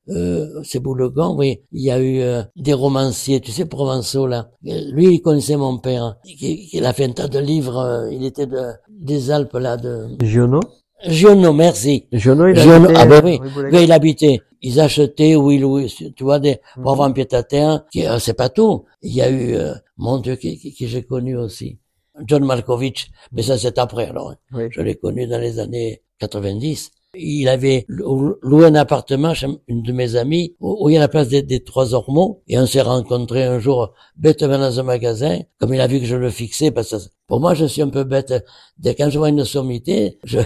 euh 0.09 0.61
c'est 0.63 0.79
Boulegon, 0.79 1.35
oui, 1.37 1.61
il 1.71 1.81
y 1.81 1.91
a 1.91 1.99
eu 1.99 2.19
euh, 2.19 2.43
des 2.55 2.73
romanciers, 2.73 3.39
tu 3.41 3.51
sais, 3.51 3.65
provençaux, 3.65 4.27
là. 4.27 4.49
Lui, 4.63 5.15
il 5.15 5.21
connaissait 5.21 5.57
mon 5.57 5.77
père. 5.77 6.17
Il, 6.25 6.85
a 6.85 6.93
fait 6.93 7.05
un 7.05 7.11
tas 7.11 7.27
de 7.27 7.39
livres, 7.39 7.77
euh, 7.77 8.11
il 8.11 8.25
était 8.25 8.45
de, 8.45 8.61
des 8.89 9.31
Alpes, 9.31 9.53
là, 9.53 9.77
de... 9.77 10.07
Giono? 10.23 10.59
Giono, 11.07 11.53
merci. 11.53 12.07
Giono, 12.11 12.47
il 12.47 12.55
Giono, 12.55 12.89
ah 12.95 13.05
ben 13.05 13.21
oui, 13.23 13.39
oui, 13.71 13.83
il 13.83 13.91
habitait. 13.91 14.41
Ils 14.61 14.79
achetaient 14.79 15.31
ils 15.37 16.13
tu 16.15 16.23
vois, 16.23 16.39
des, 16.39 16.59
pour 16.81 16.93
avoir 16.93 17.07
un 17.07 17.11
pied 17.11 17.27
à 17.33 17.43
terre, 17.43 17.83
c'est 18.19 18.33
pas 18.33 18.49
tout. 18.49 18.85
Il 19.01 19.13
y 19.13 19.21
a 19.21 19.29
eu, 19.29 19.55
mon 19.97 20.17
Dieu, 20.19 20.35
qui, 20.37 20.57
qui, 20.57 20.87
j'ai 20.87 21.03
connu 21.03 21.37
aussi. 21.37 21.77
John 22.25 22.45
Malkovich, 22.45 23.11
mais 23.31 23.41
ça 23.41 23.57
c'est 23.57 23.77
après 23.77 24.07
alors. 24.07 24.35
Hein. 24.51 24.67
Je 24.71 24.81
l'ai 24.81 24.95
connu 24.95 25.27
dans 25.27 25.39
les 25.39 25.59
années 25.59 26.01
90. 26.19 26.91
Il 27.17 27.47
avait 27.49 27.85
loué 27.87 28.65
un 28.65 28.75
appartement 28.75 29.33
chez 29.33 29.47
une 29.67 29.81
de 29.81 29.91
mes 29.91 30.15
amies 30.15 30.55
où, 30.59 30.89
il 30.89 30.93
y 30.93 30.97
a 30.97 30.99
la 30.99 31.07
place 31.07 31.27
des, 31.29 31.63
trois 31.63 31.93
ormeaux 31.93 32.41
et 32.47 32.57
on 32.57 32.65
s'est 32.65 32.81
rencontrés 32.81 33.43
un 33.43 33.59
jour 33.59 33.93
bêtement 34.15 34.57
dans 34.57 34.79
un 34.79 34.83
magasin 34.83 35.39
comme 35.59 35.73
il 35.73 35.81
a 35.81 35.87
vu 35.87 35.99
que 35.99 36.05
je 36.05 36.15
le 36.15 36.29
fixais 36.29 36.71
parce 36.71 36.91
que 36.91 37.09
pour 37.27 37.39
moi 37.39 37.53
je 37.53 37.65
suis 37.65 37.81
un 37.81 37.89
peu 37.89 38.03
bête. 38.03 38.33
Dès 38.77 38.95
quand 38.95 39.09
je 39.09 39.17
vois 39.17 39.29
une 39.29 39.45
sommité 39.45 40.19
je 40.23 40.39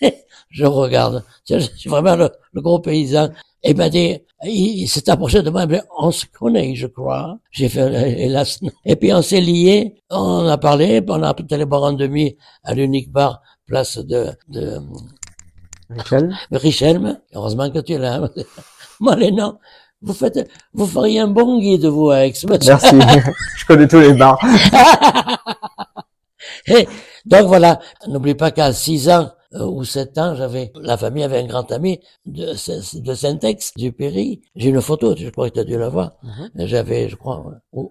je 0.50 0.64
regarde. 0.64 1.24
Je 1.48 1.58
suis 1.58 1.90
vraiment 1.90 2.16
le, 2.16 2.30
gros 2.60 2.78
paysan. 2.80 3.30
Et 3.62 3.74
dit 3.74 4.18
il, 4.44 4.86
s'est 4.86 5.08
approché 5.10 5.42
de 5.42 5.50
moi 5.50 5.66
on 5.98 6.10
se 6.10 6.26
connaît 6.26 6.74
je 6.74 6.86
crois. 6.86 7.38
J'ai 7.50 7.68
fait 7.68 8.20
hélas. 8.24 8.60
Et 8.84 8.96
puis 8.96 9.12
on 9.12 9.22
s'est 9.22 9.40
liés 9.40 10.02
on 10.10 10.46
a 10.46 10.58
parlé 10.58 11.02
on 11.08 11.22
a 11.22 11.34
allé 11.50 11.64
boire 11.64 11.84
en 11.84 11.92
demi 11.92 12.36
à 12.62 12.74
l'unique 12.74 13.10
bar 13.10 13.42
place 13.66 13.98
de, 13.98 14.28
de 14.48 14.78
Richelme. 15.90 16.36
Richelme, 16.50 17.20
heureusement 17.34 17.70
que 17.70 17.78
tu 17.78 17.92
es 17.92 17.98
là. 17.98 18.20
Noms, 19.00 19.58
vous 20.02 20.12
faites, 20.12 20.50
vous 20.72 20.86
feriez 20.86 21.20
un 21.20 21.28
bon 21.28 21.58
guide, 21.58 21.86
vous, 21.86 22.10
avec 22.10 22.36
ce 22.36 22.46
Merci. 22.46 22.96
Je 23.56 23.66
connais 23.66 23.88
tous 23.88 24.00
les 24.00 24.14
bars. 24.14 24.38
Et 26.66 26.88
donc 27.24 27.46
voilà, 27.46 27.80
n'oublie 28.08 28.34
pas 28.34 28.50
qu'à 28.50 28.72
6 28.72 29.10
ans, 29.10 29.30
ou 29.52 29.84
sept 29.84 30.18
ans, 30.18 30.34
j'avais, 30.34 30.72
la 30.80 30.96
famille 30.96 31.22
avait 31.22 31.38
un 31.38 31.46
grand 31.46 31.70
ami 31.72 32.00
de, 32.24 32.52
de 33.00 33.14
Saint-Ex, 33.14 33.72
du 33.76 33.92
Péry. 33.92 34.42
J'ai 34.54 34.70
une 34.70 34.80
photo, 34.80 35.14
je 35.16 35.28
crois 35.30 35.48
que 35.50 35.54
tu 35.54 35.60
as 35.60 35.64
dû 35.64 35.78
la 35.78 35.88
voir. 35.88 36.16
Mhm. 36.22 36.66
J'avais, 36.66 37.08
je 37.08 37.16
crois, 37.16 37.44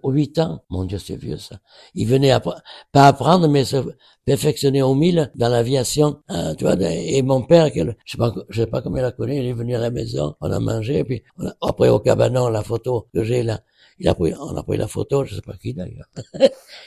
huit 0.03 0.37
ans. 0.39 0.63
Mon 0.69 0.85
Dieu, 0.85 0.97
c'est 0.99 1.15
vieux, 1.15 1.37
ça. 1.37 1.57
Il 1.93 2.07
venait 2.07 2.37
pas 2.91 3.07
apprendre, 3.07 3.47
mais 3.47 3.65
se 3.65 3.77
perfectionner 4.25 4.81
au 4.81 4.95
mille 4.95 5.31
dans 5.35 5.49
l'aviation, 5.49 6.21
hein, 6.29 6.55
tu 6.55 6.65
vois, 6.65 6.75
et 6.79 7.21
mon 7.21 7.43
père, 7.43 7.69
je 7.73 7.83
sais 8.05 8.17
pas, 8.17 8.33
je 8.49 8.61
sais 8.61 8.67
pas 8.67 8.81
comment 8.81 8.97
il 8.97 9.03
a 9.03 9.11
connu, 9.11 9.37
il 9.37 9.45
est 9.45 9.53
venu 9.53 9.75
à 9.75 9.79
la 9.79 9.91
maison, 9.91 10.35
on 10.41 10.51
a 10.51 10.59
mangé, 10.59 11.03
puis 11.03 11.23
après 11.61 11.89
au 11.89 11.99
cabanon, 11.99 12.49
la 12.49 12.63
photo 12.63 13.07
que 13.13 13.23
j'ai 13.23 13.43
là, 13.43 13.61
il 13.99 14.07
a 14.07 14.15
pris, 14.15 14.33
on 14.39 14.57
a 14.57 14.63
pris 14.63 14.77
la 14.77 14.87
photo, 14.87 15.23
je 15.25 15.35
sais 15.35 15.41
pas 15.41 15.55
qui 15.57 15.73
d'ailleurs. 15.73 16.07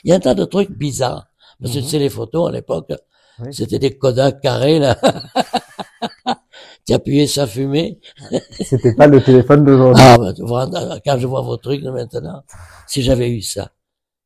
il 0.05 0.11
y 0.11 0.13
a 0.13 0.17
un 0.17 0.21
tas 0.21 0.35
de 0.35 0.45
trucs 0.45 0.71
bizarres. 0.71 1.27
Parce 1.61 1.73
que 1.73 1.79
tu 1.79 1.85
mhm. 1.85 1.91
sais, 1.91 1.99
les 1.99 2.11
photos, 2.11 2.49
à 2.49 2.53
l'époque, 2.53 2.93
c'était 3.51 3.79
des 3.79 3.97
Kodak 3.97 4.41
carrés, 4.41 4.79
là. 4.79 4.97
tu 6.87 6.93
appuyais, 6.93 7.27
ça 7.27 7.47
fumait. 7.47 7.99
c'était 8.61 8.95
pas 8.95 9.07
le 9.07 9.23
téléphone 9.23 9.65
d'aujourd'hui. 9.65 10.03
Ah, 10.07 10.17
bah, 10.19 10.99
quand 11.05 11.19
je 11.19 11.27
vois 11.27 11.43
vos 11.43 11.57
trucs 11.57 11.83
maintenant, 11.83 12.43
si 12.87 13.03
j'avais 13.03 13.31
eu 13.31 13.43
ça. 13.43 13.71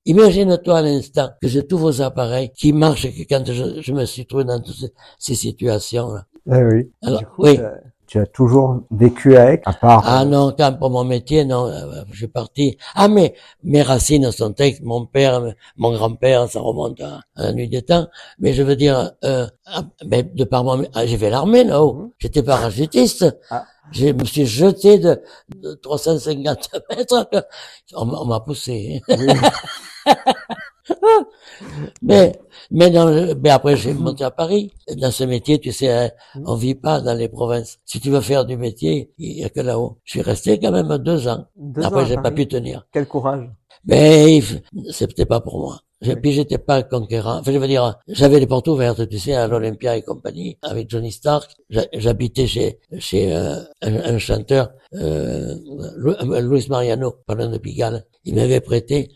Imagine-toi 0.04 0.78
à 0.78 0.82
l'instant 0.82 1.30
que 1.40 1.46
j'ai 1.46 1.66
tous 1.66 1.78
vos 1.78 2.02
appareils 2.02 2.50
qui 2.50 2.72
marchent 2.72 3.04
et 3.04 3.12
que 3.12 3.22
quand 3.28 3.44
je, 3.46 3.92
me 3.92 4.04
suis 4.04 4.26
trouvé 4.26 4.44
dans 4.44 4.60
toutes 4.60 4.92
ces, 5.18 5.34
situations-là. 5.36 6.26
Eh 6.46 6.64
oui. 6.64 6.92
Alors, 7.02 7.22
oui 7.38 7.58
tu 8.12 8.18
as 8.18 8.26
toujours 8.26 8.82
vécu 8.90 9.38
avec, 9.38 9.62
à 9.64 9.72
part. 9.72 10.02
Ah 10.06 10.26
non, 10.26 10.54
quand 10.54 10.74
pour 10.78 10.90
mon 10.90 11.02
métier, 11.02 11.46
non, 11.46 11.66
euh, 11.68 12.02
je 12.10 12.18
suis 12.18 12.28
parti. 12.28 12.76
Ah 12.94 13.08
mais 13.08 13.32
mes 13.64 13.80
racines 13.80 14.30
sont 14.32 14.52
textes, 14.52 14.82
mon 14.82 15.06
père, 15.06 15.40
mon 15.78 15.94
grand-père, 15.94 16.46
ça 16.46 16.60
remonte 16.60 17.00
à, 17.00 17.20
la 17.36 17.54
nuit 17.54 17.70
des 17.70 17.80
temps. 17.80 18.08
Mais 18.38 18.52
je 18.52 18.62
veux 18.62 18.76
dire, 18.76 19.12
euh, 19.24 19.46
ah, 19.64 19.84
ben, 20.04 20.28
de 20.34 20.44
par 20.44 20.62
mon, 20.62 20.84
ah, 20.92 21.06
j'ai 21.06 21.16
fait 21.16 21.30
l'armée 21.30 21.64
là-haut. 21.64 21.94
Mhm. 21.94 22.10
J'étais 22.18 22.42
parachutiste. 22.42 23.34
Ah. 23.48 23.64
Je 23.92 24.08
me 24.08 24.24
suis 24.26 24.44
jeté 24.44 24.98
de, 24.98 25.22
de 25.56 25.72
350 25.72 26.68
mètres. 26.90 27.48
On, 27.94 28.26
m'a 28.26 28.40
poussé. 28.40 29.00
Oui. 29.08 29.26
mais 32.02 32.32
mais, 32.70 32.90
dans 32.90 33.06
mais 33.40 33.50
après 33.50 33.76
j'ai 33.76 33.94
monté 33.94 34.24
à 34.24 34.30
Paris. 34.30 34.72
Dans 34.96 35.10
ce 35.10 35.24
métier, 35.24 35.60
tu 35.60 35.72
sais, 35.72 35.90
hein, 35.90 36.10
on 36.44 36.56
vit 36.56 36.74
pas 36.74 37.00
dans 37.00 37.14
les 37.14 37.28
provinces. 37.28 37.78
Si 37.84 38.00
tu 38.00 38.10
veux 38.10 38.20
faire 38.20 38.44
du 38.44 38.56
métier, 38.56 39.12
il 39.18 39.38
y 39.38 39.44
a 39.44 39.48
que 39.48 39.60
là-haut. 39.60 39.98
Je 40.04 40.12
suis 40.12 40.22
resté 40.22 40.58
quand 40.58 40.72
même 40.72 40.98
deux 40.98 41.28
ans. 41.28 41.46
après, 41.82 42.06
j'ai 42.06 42.16
pas 42.16 42.30
pu 42.30 42.46
tenir. 42.48 42.86
Quel 42.92 43.06
courage. 43.06 43.48
Mais 43.84 44.40
c'était 44.90 45.26
pas 45.26 45.40
pour 45.40 45.58
moi. 45.58 45.80
Et 46.04 46.16
puis 46.16 46.32
j'étais 46.32 46.58
pas 46.58 46.82
conquérant. 46.82 47.38
Enfin, 47.38 47.52
je 47.52 47.58
veux 47.58 47.68
dire, 47.68 47.96
j'avais 48.08 48.40
les 48.40 48.46
portes 48.46 48.66
ouvertes, 48.66 49.08
tu 49.08 49.18
sais, 49.18 49.34
à 49.34 49.46
l'Olympia 49.46 49.96
et 49.96 50.02
compagnie, 50.02 50.58
avec 50.62 50.90
Johnny 50.90 51.12
Stark. 51.12 51.54
J'habitais 51.92 52.48
chez 52.48 52.80
chez 52.98 53.34
euh, 53.34 53.60
un, 53.82 54.18
chanteur, 54.18 54.72
euh, 54.94 55.54
Luis 56.40 56.66
Mariano, 56.68 57.14
parlant 57.26 57.48
de 57.48 57.58
Pigalle. 57.58 58.04
Il 58.24 58.34
m'avait 58.34 58.60
prêté 58.60 59.12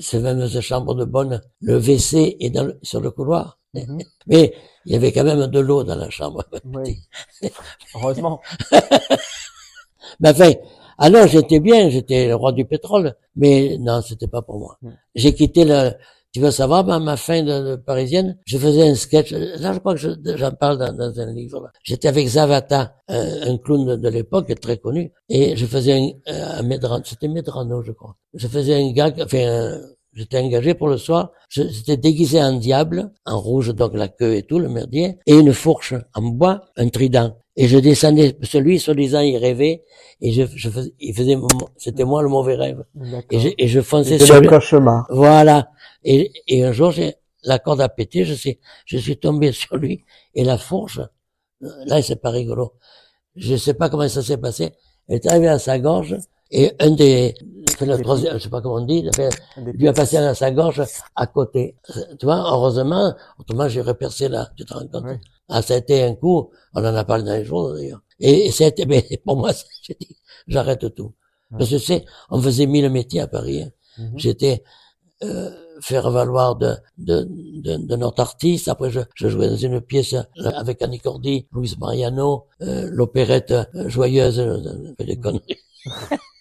ces 0.00 0.20
fameuses 0.20 0.60
chambres 0.60 0.94
de 0.94 1.04
bonne, 1.04 1.40
le 1.60 1.76
WC 1.78 2.36
est 2.40 2.50
dans 2.50 2.72
sur 2.82 3.00
le 3.00 3.10
couloir. 3.10 3.58
Mhm. 3.74 3.98
Mais 4.26 4.54
il 4.84 4.92
y 4.92 4.96
avait 4.96 5.12
quand 5.12 5.24
même 5.24 5.46
de 5.46 5.60
l'eau 5.60 5.84
dans 5.84 5.96
la 5.96 6.10
chambre. 6.10 6.44
Oui. 6.64 7.00
Heureusement. 7.94 8.40
Mais 10.20 10.30
enfin, 10.30 10.52
alors 10.98 11.26
j'étais 11.26 11.60
bien, 11.60 11.88
j'étais 11.88 12.28
le 12.28 12.34
roi 12.34 12.52
du 12.52 12.64
pétrole, 12.64 13.14
mais 13.34 13.78
non, 13.78 14.02
c'était 14.02 14.26
pas 14.26 14.42
pour 14.42 14.58
moi. 14.58 14.78
J'ai 15.14 15.34
quitté 15.34 15.64
le, 15.64 15.92
tu 16.32 16.40
veux 16.40 16.50
savoir, 16.50 16.84
ma, 16.84 16.98
ma 16.98 17.16
fin 17.16 17.42
de, 17.42 17.76
parisienne, 17.76 18.38
je 18.46 18.56
faisais 18.56 18.88
un 18.88 18.94
sketch. 18.94 19.32
Là, 19.32 19.72
je 19.74 19.78
crois 19.78 19.94
que 19.94 20.36
j'en 20.36 20.52
parle 20.52 20.78
dans, 20.78 21.20
un 21.20 21.32
livre. 21.32 21.70
J'étais 21.82 22.08
avec 22.08 22.26
Zavata, 22.26 22.96
un, 23.08 23.58
clown 23.58 23.96
de, 23.96 24.08
l'époque 24.08 24.52
très 24.60 24.78
connu, 24.78 25.12
et 25.28 25.56
je 25.56 25.66
faisais 25.66 25.92
un, 25.92 26.10
un 26.26 26.62
Medrano, 26.62 27.04
c'était 27.04 27.28
Medrano, 27.28 27.82
je 27.82 27.92
crois. 27.92 28.16
Je 28.34 28.48
faisais 28.48 28.74
un 28.74 28.92
gag, 28.92 29.20
enfin, 29.22 29.78
j'étais 30.14 30.38
engagé 30.38 30.74
pour 30.74 30.88
le 30.88 30.96
soir. 30.96 31.32
J'étais 31.48 31.96
déguisé 31.96 32.42
en 32.42 32.54
diable, 32.54 33.12
en 33.26 33.38
rouge, 33.40 33.74
donc 33.74 33.94
la 33.94 34.08
queue 34.08 34.36
et 34.36 34.42
tout, 34.42 34.58
le 34.58 34.68
merdier, 34.68 35.18
et 35.26 35.34
une 35.34 35.52
fourche 35.52 35.94
en 36.14 36.22
bois, 36.22 36.62
un 36.76 36.88
trident. 36.88 37.36
Et 37.56 37.68
je 37.68 37.78
descendais, 37.78 38.36
celui, 38.42 38.78
soi-disant, 38.78 39.20
il 39.20 39.36
rêvait, 39.36 39.84
et 40.22 40.32
je, 40.32 40.44
je 40.54 40.70
faisais, 40.70 40.94
il 41.00 41.14
faisait, 41.14 41.36
c'était 41.76 42.04
moi 42.04 42.22
le 42.22 42.28
mauvais 42.28 42.54
rêve. 42.54 42.84
Et 43.30 43.40
je, 43.40 43.48
et 43.58 43.68
je 43.68 43.80
fonçais 43.80 44.18
sur 44.18 44.34
le 44.40 44.40
chemin. 44.60 45.04
Voilà. 45.10 45.68
Et, 46.04 46.32
et 46.48 46.64
un 46.64 46.72
jour, 46.72 46.92
j'ai, 46.92 47.14
la 47.44 47.58
corde 47.58 47.80
a 47.82 47.88
pété, 47.90 48.24
je 48.24 48.34
sais, 48.34 48.58
je 48.86 48.96
suis 48.98 49.18
tombé 49.18 49.52
sur 49.62 49.76
lui, 49.76 50.04
et 50.34 50.44
la 50.44 50.56
fourche, 50.58 51.00
là, 51.60 52.00
c'est 52.02 52.16
pas 52.20 52.30
rigolo. 52.30 52.72
Je 53.36 53.56
sais 53.56 53.74
pas 53.74 53.88
comment 53.90 54.08
ça 54.08 54.22
s'est 54.22 54.36
passé. 54.38 54.72
Elle 55.08 55.16
est 55.16 55.26
arrivée 55.26 55.48
à 55.48 55.58
sa 55.58 55.78
gorge, 55.78 56.16
et 56.50 56.72
un 56.80 56.90
des, 56.90 57.34
le 57.80 57.96
troisième, 58.02 58.38
je 58.38 58.44
sais 58.44 58.48
pas 58.50 58.60
comment 58.62 58.76
on 58.76 58.86
dit, 58.86 59.06
lui 59.74 59.88
a 59.88 59.92
passé 59.92 60.16
à 60.16 60.34
sa 60.34 60.50
gorge 60.50 60.82
à 61.16 61.26
côté. 61.26 61.76
Tu 62.18 62.24
vois, 62.26 62.38
heureusement, 62.50 63.14
autrement 63.38 63.68
j'aurais 63.68 63.94
percé 63.94 64.28
là, 64.28 64.48
tu 64.56 64.64
te 64.64 64.72
rends 64.72 64.86
compte? 64.86 65.04
Ah, 65.48 65.60
été 65.60 66.02
un 66.02 66.14
coup, 66.14 66.50
on 66.74 66.80
en 66.80 66.94
a 66.94 67.04
parlé 67.04 67.24
dans 67.24 67.34
les 67.34 67.44
jours 67.44 67.74
d'ailleurs. 67.74 68.02
Et, 68.20 68.50
c'était, 68.50 68.86
mais 68.86 69.06
pour 69.24 69.36
moi, 69.36 69.50
j'ai 69.82 69.96
dit, 70.00 70.16
j'arrête 70.46 70.94
tout. 70.94 71.14
Parce 71.50 71.68
que 71.68 71.78
c'est, 71.78 72.04
on 72.30 72.40
faisait 72.40 72.66
mille 72.66 72.88
métiers 72.88 73.20
à 73.20 73.26
Paris. 73.26 73.62
Hein. 73.62 73.70
Mhm. 73.98 74.12
J'étais 74.16 74.62
euh, 75.22 75.50
faire 75.80 76.10
valoir 76.10 76.56
de, 76.56 76.74
de, 76.98 77.26
de, 77.28 77.76
de, 77.76 77.96
notre 77.96 78.20
artiste. 78.20 78.68
Après, 78.68 78.90
je, 78.90 79.00
je, 79.14 79.28
jouais 79.28 79.48
dans 79.48 79.56
une 79.56 79.80
pièce 79.80 80.14
avec 80.36 80.80
Annie 80.80 81.00
Cordy, 81.00 81.46
Louis 81.52 81.74
Mariano, 81.78 82.46
euh, 82.62 82.88
l'opérette 82.90 83.50
euh, 83.50 83.88
joyeuse, 83.88 84.40
euh, 84.40 84.94
des 84.98 85.18
conneries. 85.18 85.58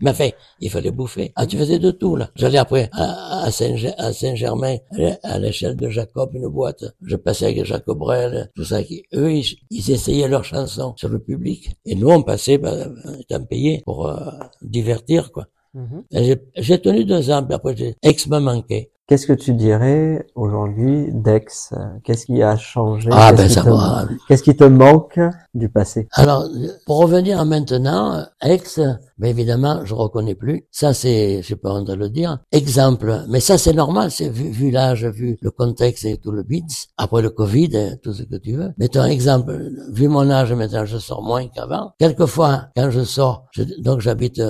Mais 0.00 0.10
enfin, 0.10 0.28
il 0.60 0.70
fallait 0.70 0.90
bouffer. 0.90 1.32
Ah, 1.36 1.46
tu 1.46 1.56
faisais 1.56 1.78
de 1.78 1.90
tout, 1.90 2.16
là. 2.16 2.30
J'allais 2.34 2.58
après 2.58 2.90
à, 2.92 3.50
Saint-Germain, 3.50 4.76
à 5.22 5.38
l'échelle 5.38 5.76
de 5.76 5.88
Jacob, 5.88 6.30
une 6.34 6.48
boîte. 6.48 6.84
Je 7.02 7.16
passais 7.16 7.46
avec 7.46 7.64
Jacob 7.64 7.98
Brel, 7.98 8.50
tout 8.54 8.64
ça. 8.64 8.80
Eux, 9.14 9.32
ils, 9.32 9.90
essayaient 9.90 10.28
leurs 10.28 10.44
chansons 10.44 10.94
sur 10.96 11.08
le 11.08 11.18
public. 11.18 11.70
Et 11.84 11.94
nous, 11.94 12.08
on 12.08 12.22
passait, 12.22 12.58
ben, 12.58 12.94
étant 13.20 13.44
payés 13.44 13.82
pour 13.84 14.06
euh, 14.06 14.30
divertir, 14.62 15.32
quoi. 15.32 15.46
Mm-hmm. 15.74 16.38
J'ai 16.56 16.80
tenu 16.80 17.04
deux 17.04 17.30
ans, 17.30 17.44
puis 17.44 17.54
après, 17.54 17.96
ex 18.02 18.26
m'a 18.26 18.40
manqué. 18.40 18.90
Qu'est-ce 19.08 19.26
que 19.26 19.32
tu 19.32 19.54
dirais 19.54 20.26
aujourd'hui 20.34 21.06
d'Ex? 21.12 21.72
Qu'est-ce 22.04 22.26
qui 22.26 22.42
a 22.42 22.58
changé? 22.58 23.08
Ah, 23.10 23.32
ben, 23.32 23.48
ça 23.48 23.62
va. 23.62 24.06
Qu'est-ce 24.28 24.42
qui 24.42 24.54
te 24.54 24.64
manque 24.64 25.18
du 25.54 25.70
passé? 25.70 26.08
Alors, 26.12 26.46
pour 26.84 26.98
revenir 26.98 27.40
à 27.40 27.46
maintenant, 27.46 28.22
Ex, 28.42 28.80
mais 29.18 29.30
évidemment, 29.30 29.84
je 29.84 29.94
reconnais 29.94 30.34
plus. 30.34 30.66
Ça, 30.70 30.94
c'est, 30.94 31.42
je 31.42 31.54
pas 31.54 31.72
honte 31.72 31.86
de 31.88 31.94
le 31.94 32.08
dire. 32.08 32.38
Exemple, 32.52 33.24
mais 33.28 33.40
ça, 33.40 33.58
c'est 33.58 33.72
normal, 33.72 34.10
c'est 34.10 34.28
vu, 34.28 34.50
vu 34.50 34.70
l'âge, 34.70 35.04
vu 35.06 35.36
le 35.40 35.50
contexte 35.50 36.04
et 36.04 36.16
tout 36.18 36.30
le 36.30 36.42
bits. 36.42 36.64
Après 36.96 37.22
le 37.22 37.30
Covid, 37.30 37.98
tout 38.02 38.12
ce 38.12 38.22
que 38.22 38.36
tu 38.36 38.52
veux. 38.52 38.72
Mettons 38.78 39.04
exemple, 39.04 39.70
vu 39.90 40.08
mon 40.08 40.30
âge, 40.30 40.52
maintenant, 40.52 40.84
je 40.84 40.98
sors 40.98 41.22
moins 41.22 41.46
qu'avant. 41.48 41.92
Quelquefois, 41.98 42.68
quand 42.76 42.90
je 42.90 43.02
sors, 43.02 43.46
donc 43.78 44.00
j'habite 44.00 44.40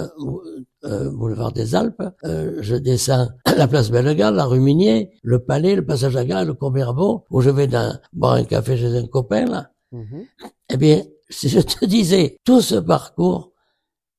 euh, 0.85 1.11
boulevard 1.11 1.53
des 1.53 1.75
Alpes, 1.75 2.03
euh, 2.25 2.59
je 2.61 2.77
descends 2.77 3.29
la 3.57 3.67
place 3.67 3.91
Bellegarde, 3.91 4.37
la 4.37 4.45
rue 4.45 4.61
Minier, 4.61 5.11
le 5.23 5.41
Palais, 5.41 5.75
le 5.75 5.85
passage 5.85 6.15
à 6.17 6.25
gare, 6.25 6.45
le 6.45 6.55
Comberbeau, 6.55 7.25
où 7.31 7.41
je 7.41 7.51
vais 7.51 7.67
dans, 7.67 7.99
boire 8.13 8.35
un 8.35 8.45
café 8.45 8.77
chez 8.77 8.97
un 8.97 9.07
copain, 9.07 9.47
là. 9.47 9.71
Mhm. 9.93 10.25
Eh 10.71 10.77
bien, 10.77 11.03
si 11.31 11.49
je 11.49 11.61
te 11.61 11.85
disais 11.85 12.37
tout 12.45 12.61
ce 12.61 12.77
parcours, 12.77 13.53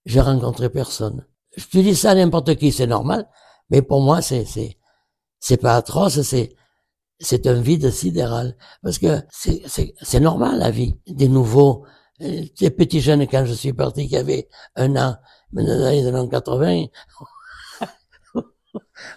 j'ai 0.06 0.22
rencontré 0.22 0.70
personne. 0.70 1.26
Je 1.56 1.66
te 1.66 1.78
dis 1.78 1.96
ça 1.96 2.12
à 2.12 2.16
n'importe 2.16 2.56
qui, 2.56 2.72
c'est 2.72 2.88
normal, 2.88 3.28
mais 3.70 3.82
pour 3.82 4.02
moi, 4.02 4.22
c'est, 4.22 4.46
c'est, 4.46 4.78
c'est 5.40 5.58
pas 5.58 5.76
atroce, 5.76 6.22
c'est, 6.22 6.56
c'est 7.20 7.48
un 7.48 7.60
vide 7.62 7.92
sidéral. 7.92 8.56
Parce 8.82 8.98
que 8.98 9.22
c'est, 9.30 9.62
c'est, 9.68 9.94
c'est 10.02 10.20
normal, 10.20 10.60
la 10.60 10.72
vie. 10.72 10.98
Des 11.08 11.28
nouveaux, 11.28 11.86
euh, 12.22 12.44
des 12.60 12.70
petits 12.70 13.02
jeunes, 13.02 13.28
quand 13.28 13.46
je 13.46 13.54
suis 13.54 13.74
parti, 13.74 14.08
qui 14.08 14.18
avaient 14.18 14.48
un 14.76 14.96
an, 14.96 15.18
mais 15.52 15.64
dans 15.66 15.90
les 15.90 16.06
années 16.08 16.30
80, 16.30 16.86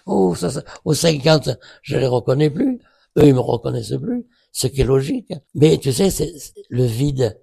oh, 0.05 0.35
ça, 0.35 0.49
ça, 0.49 0.63
aux 0.85 0.93
50, 0.93 1.49
je 1.81 1.97
les 1.97 2.07
reconnais 2.07 2.49
plus. 2.49 2.79
Eux, 3.17 3.27
ils 3.27 3.33
me 3.33 3.39
reconnaissent 3.39 3.97
plus. 4.01 4.25
Ce 4.51 4.67
qui 4.67 4.81
est 4.81 4.85
logique. 4.85 5.33
Mais 5.55 5.77
tu 5.77 5.91
sais, 5.93 6.09
c'est 6.09 6.33
le 6.69 6.83
vide. 6.83 7.39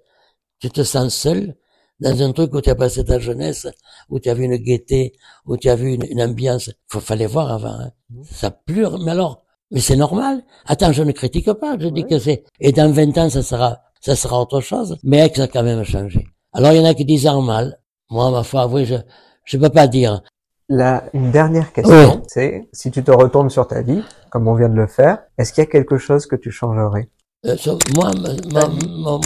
Tu 0.59 0.69
te 0.69 0.83
sens 0.83 1.13
seul 1.13 1.55
dans 2.01 2.21
un 2.21 2.31
truc 2.33 2.53
où 2.53 2.61
tu 2.61 2.69
as 2.69 2.75
passé 2.75 3.05
ta 3.05 3.19
jeunesse, 3.19 3.67
où 4.09 4.19
tu 4.19 4.29
as 4.29 4.33
vu 4.33 4.43
une 4.43 4.57
gaieté, 4.57 5.13
où 5.45 5.55
tu 5.55 5.69
as 5.69 5.75
vu 5.75 5.93
une, 5.93 6.21
ambiance. 6.21 6.71
Il 6.93 6.99
fallait 6.99 7.27
voir 7.27 7.51
avant. 7.51 7.79
Hein. 7.79 7.91
Mmh. 8.09 8.23
Ça 8.31 8.51
pleure. 8.51 8.99
Mais 8.99 9.11
alors, 9.11 9.45
mais 9.71 9.79
c'est 9.79 9.95
normal. 9.95 10.43
Attends, 10.65 10.91
je 10.91 11.03
ne 11.03 11.11
critique 11.11 11.53
pas. 11.53 11.77
Je 11.79 11.87
dis 11.87 12.05
que 12.05 12.19
c'est. 12.19 12.43
Et 12.59 12.71
dans 12.71 12.91
20 12.91 13.17
ans, 13.17 13.29
ça 13.29 13.43
sera, 13.43 13.79
ça 14.01 14.15
sera 14.15 14.41
autre 14.41 14.59
chose. 14.59 14.97
Mais 15.03 15.31
ça 15.33 15.43
a 15.43 15.47
quand 15.47 15.63
même 15.63 15.83
changé. 15.83 16.27
Alors, 16.53 16.73
il 16.73 16.79
y 16.79 16.81
en 16.81 16.85
a 16.85 16.93
qui 16.93 17.05
disent 17.05 17.27
en 17.27 17.41
mal. 17.41 17.79
Moi, 18.09 18.29
ma 18.31 18.43
foi, 18.43 18.67
oui, 18.67 18.85
je 18.85 18.95
je 19.45 19.57
peux 19.57 19.69
pas 19.69 19.87
dire. 19.87 20.21
La, 20.69 21.03
une 21.13 21.31
dernière 21.31 21.73
question, 21.73 22.21
c'est 22.27 22.69
si 22.71 22.91
tu 22.91 23.03
te 23.03 23.11
retournes 23.11 23.49
sur 23.49 23.67
ta 23.67 23.81
vie, 23.81 24.03
comme 24.29 24.47
on 24.47 24.55
vient 24.55 24.69
de 24.69 24.75
le 24.75 24.87
faire, 24.87 25.19
est-ce 25.37 25.51
qu'il 25.51 25.61
y 25.63 25.67
a 25.67 25.69
quelque 25.69 25.97
chose 25.97 26.25
que 26.25 26.37
tu 26.37 26.49
changerais? 26.51 27.09
Euh, 27.45 27.55
moi, 27.95 28.11
ma, 28.51 28.67
ma, 28.67 29.19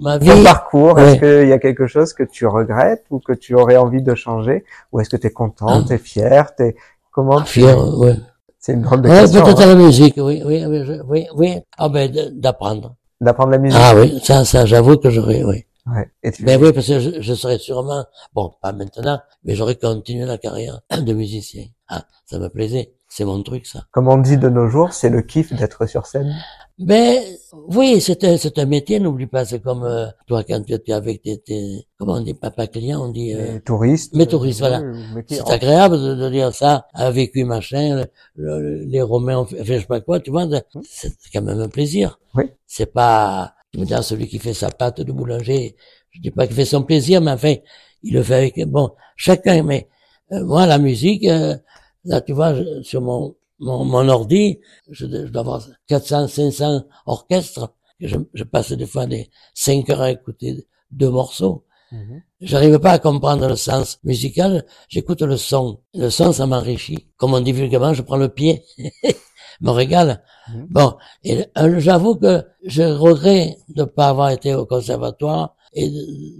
ma, 0.00 0.18
vie... 0.18 0.28
Ton 0.28 0.44
parcours, 0.44 0.98
est-ce 1.00 1.18
qu'il 1.18 1.48
y 1.48 1.52
a 1.52 1.58
quelque 1.58 1.86
chose 1.86 2.12
que 2.12 2.22
tu 2.22 2.46
regrettes 2.46 3.04
ou 3.10 3.18
que 3.18 3.32
tu 3.32 3.54
aurais 3.54 3.76
envie 3.76 4.02
de 4.02 4.14
changer 4.14 4.64
Ou 4.92 5.00
est-ce 5.00 5.10
que 5.10 5.16
tu 5.16 5.26
es 5.26 5.30
content, 5.30 5.66
ah. 5.68 5.84
tu 5.86 5.94
es 5.94 5.98
fier 5.98 6.46
es... 6.60 6.76
Comment 7.10 7.38
ah, 7.38 7.44
Fier, 7.44 7.76
oui. 7.98 8.10
C'est 8.58 8.72
une 8.72 8.82
grande 8.82 9.06
ouais, 9.06 9.20
question. 9.20 9.42
Peut-être 9.42 9.62
hein. 9.62 9.66
la 9.66 9.74
musique, 9.74 10.14
oui, 10.16 10.42
oui, 10.44 10.64
oui, 10.66 11.00
oui, 11.08 11.26
oui. 11.34 11.58
Ah 11.78 11.88
ben, 11.88 12.12
d'apprendre. 12.34 12.94
D'apprendre 13.20 13.50
la 13.50 13.58
musique. 13.58 13.80
Ah 13.80 13.94
oui, 13.96 14.20
ça, 14.22 14.44
ça, 14.44 14.66
j'avoue 14.66 14.96
que 14.96 15.10
j'aurais, 15.10 15.42
oui. 15.44 15.64
Ouais. 15.86 16.10
Et 16.22 16.32
tu... 16.32 16.44
Ben 16.44 16.60
oui, 16.62 16.72
parce 16.72 16.86
que 16.86 16.98
je, 16.98 17.20
je, 17.20 17.34
serais 17.34 17.58
sûrement, 17.58 18.04
bon, 18.34 18.52
pas 18.60 18.72
maintenant, 18.72 19.20
mais 19.44 19.54
j'aurais 19.54 19.76
continué 19.76 20.24
la 20.24 20.36
carrière 20.36 20.80
de 20.90 21.12
musicien. 21.12 21.64
Ah, 21.88 22.04
ça 22.26 22.38
me 22.38 22.48
plaisait. 22.48 22.92
C'est 23.16 23.24
mon 23.24 23.42
truc, 23.42 23.64
ça. 23.64 23.86
Comme 23.92 24.08
on 24.08 24.18
dit 24.18 24.36
de 24.36 24.50
nos 24.50 24.68
jours, 24.68 24.92
c'est 24.92 25.08
le 25.08 25.22
kiff 25.22 25.50
d'être 25.54 25.86
sur 25.86 26.04
scène. 26.04 26.36
Mais 26.78 27.24
oui, 27.66 27.98
c'est 28.02 28.22
un, 28.24 28.36
c'est 28.36 28.58
un 28.58 28.66
métier, 28.66 29.00
n'oublie 29.00 29.26
pas, 29.26 29.46
c'est 29.46 29.60
comme 29.60 29.84
euh, 29.84 30.08
toi 30.26 30.44
quand 30.44 30.62
tu 30.62 30.74
es 30.74 30.92
avec 30.92 31.22
tes, 31.22 31.38
tes, 31.38 31.88
comment 31.98 32.16
on 32.16 32.20
dit, 32.20 32.34
papa 32.34 32.66
client, 32.66 33.06
on 33.06 33.08
dit... 33.08 33.32
Euh, 33.32 33.58
touristes. 33.64 34.14
Mais 34.14 34.26
touristes, 34.26 34.58
voilà. 34.58 34.82
c'est 35.28 35.48
agréable 35.48 35.96
de, 35.98 36.14
de, 36.14 36.28
dire 36.28 36.54
ça, 36.54 36.88
a 36.92 37.10
vécu 37.10 37.44
machin, 37.44 38.04
les 38.36 39.00
Romains 39.00 39.38
ont 39.38 39.46
fait, 39.46 39.64
je 39.64 39.78
sais 39.78 39.86
pas 39.86 40.02
quoi, 40.02 40.20
tu 40.20 40.30
vois, 40.30 40.46
c'est 40.82 41.10
quand 41.32 41.40
même 41.40 41.58
un 41.58 41.70
plaisir. 41.70 42.20
Oui. 42.34 42.44
C'est 42.66 42.92
pas, 42.92 43.54
tu 43.72 43.80
me 43.80 43.86
dis, 43.86 43.94
celui 44.02 44.28
qui 44.28 44.38
fait 44.38 44.52
sa 44.52 44.68
pâte 44.68 45.00
de 45.00 45.10
boulanger, 45.10 45.74
je 46.10 46.20
dis 46.20 46.30
pas 46.30 46.46
qu'il 46.46 46.54
fait 46.54 46.66
son 46.66 46.82
plaisir, 46.82 47.22
mais 47.22 47.30
enfin, 47.30 47.54
il 48.02 48.12
le 48.12 48.22
fait 48.22 48.34
avec, 48.34 48.62
bon, 48.66 48.90
chacun, 49.16 49.62
mais 49.62 49.88
euh, 50.32 50.44
moi, 50.44 50.66
la 50.66 50.76
musique, 50.78 51.26
euh, 51.26 51.56
là, 52.06 52.20
tu 52.20 52.32
vois, 52.32 52.54
sur 52.82 53.02
mon 53.02 53.36
mon, 53.58 53.84
mon 53.84 54.08
ordi, 54.08 54.60
je, 54.90 55.06
dois 55.06 55.40
avoir 55.40 55.66
400, 55.88 56.28
500 56.28 56.82
orchestres. 57.06 57.72
Je, 58.00 58.16
je 58.34 58.44
passe 58.44 58.72
des 58.72 58.86
fois 58.86 59.06
des 59.06 59.30
5 59.54 59.88
heures 59.90 60.02
à 60.02 60.10
écouter 60.10 60.66
deux 60.90 61.10
morceaux. 61.10 61.64
Mhm. 61.92 62.22
J'arrive 62.40 62.78
pas 62.78 62.92
à 62.92 62.98
comprendre 62.98 63.48
le 63.48 63.56
sens 63.56 63.98
musical, 64.04 64.66
j'écoute 64.88 65.22
le 65.22 65.36
son. 65.36 65.80
Le 65.94 66.10
son, 66.10 66.32
ça 66.32 66.46
m'enrichit. 66.46 67.08
Comme 67.16 67.32
on 67.32 67.40
dit 67.40 67.52
vulgairement, 67.52 67.94
je 67.94 68.02
prends 68.02 68.16
le 68.16 68.28
pied, 68.28 68.64
me 69.60 69.70
régale. 69.70 70.22
Mhm. 70.52 70.66
Bon, 70.68 70.96
et 71.24 71.46
euh, 71.56 71.78
j'avoue 71.78 72.16
que 72.16 72.44
je 72.64 72.82
regrette 72.82 73.58
de 73.68 73.84
pas 73.84 74.08
avoir 74.08 74.30
été 74.30 74.54
au 74.54 74.66
conservatoire 74.66 75.54
et 75.72 75.90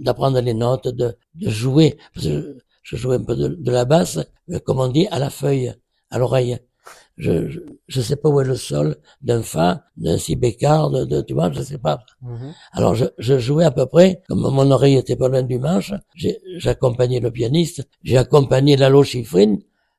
d'apprendre 0.01 0.39
les 0.41 0.53
notes, 0.53 0.87
de, 0.89 1.17
de 1.35 1.49
jouer. 1.49 1.97
Parce 2.13 2.27
que 2.27 2.57
je, 2.87 2.95
jouais 2.95 3.17
un 3.17 3.23
peu 3.23 3.35
de, 3.35 3.47
de 3.49 3.71
la 3.71 3.85
basse, 3.85 4.19
mais 4.47 4.59
comme 4.59 4.79
on 4.79 4.87
dit, 4.87 5.07
à 5.07 5.19
la 5.19 5.29
feuille, 5.29 5.73
à 6.09 6.17
l'oreille 6.17 6.59
je, 7.17 7.49
je, 7.49 7.59
je 7.87 8.01
sais 8.01 8.15
pas 8.15 8.29
où 8.29 8.39
est 8.41 8.45
le 8.45 8.55
sol 8.55 8.97
d'un 9.21 9.41
fa, 9.41 9.83
d'un 9.97 10.17
si 10.17 10.35
bécard, 10.35 10.91
de, 10.91 11.03
de, 11.03 11.21
tu 11.21 11.33
vois, 11.33 11.51
je 11.51 11.61
sais 11.61 11.79
pas. 11.79 11.99
Mhm. 12.21 12.53
Alors 12.73 12.93
je, 12.95 13.05
je, 13.17 13.39
jouais 13.39 13.65
à 13.65 13.71
peu 13.71 13.87
près, 13.87 14.21
comme 14.29 14.41
mon 14.41 14.69
oreille 14.71 14.97
était 14.97 15.15
pas 15.15 15.27
loin 15.27 15.41
du 15.43 15.59
manche, 15.59 15.93
j'accompagnais 16.57 17.19
le 17.19 17.31
pianiste, 17.31 17.87
j'ai 18.03 18.17
accompagné 18.17 18.77
Lalo 18.77 19.03
Schifrin, 19.03 19.57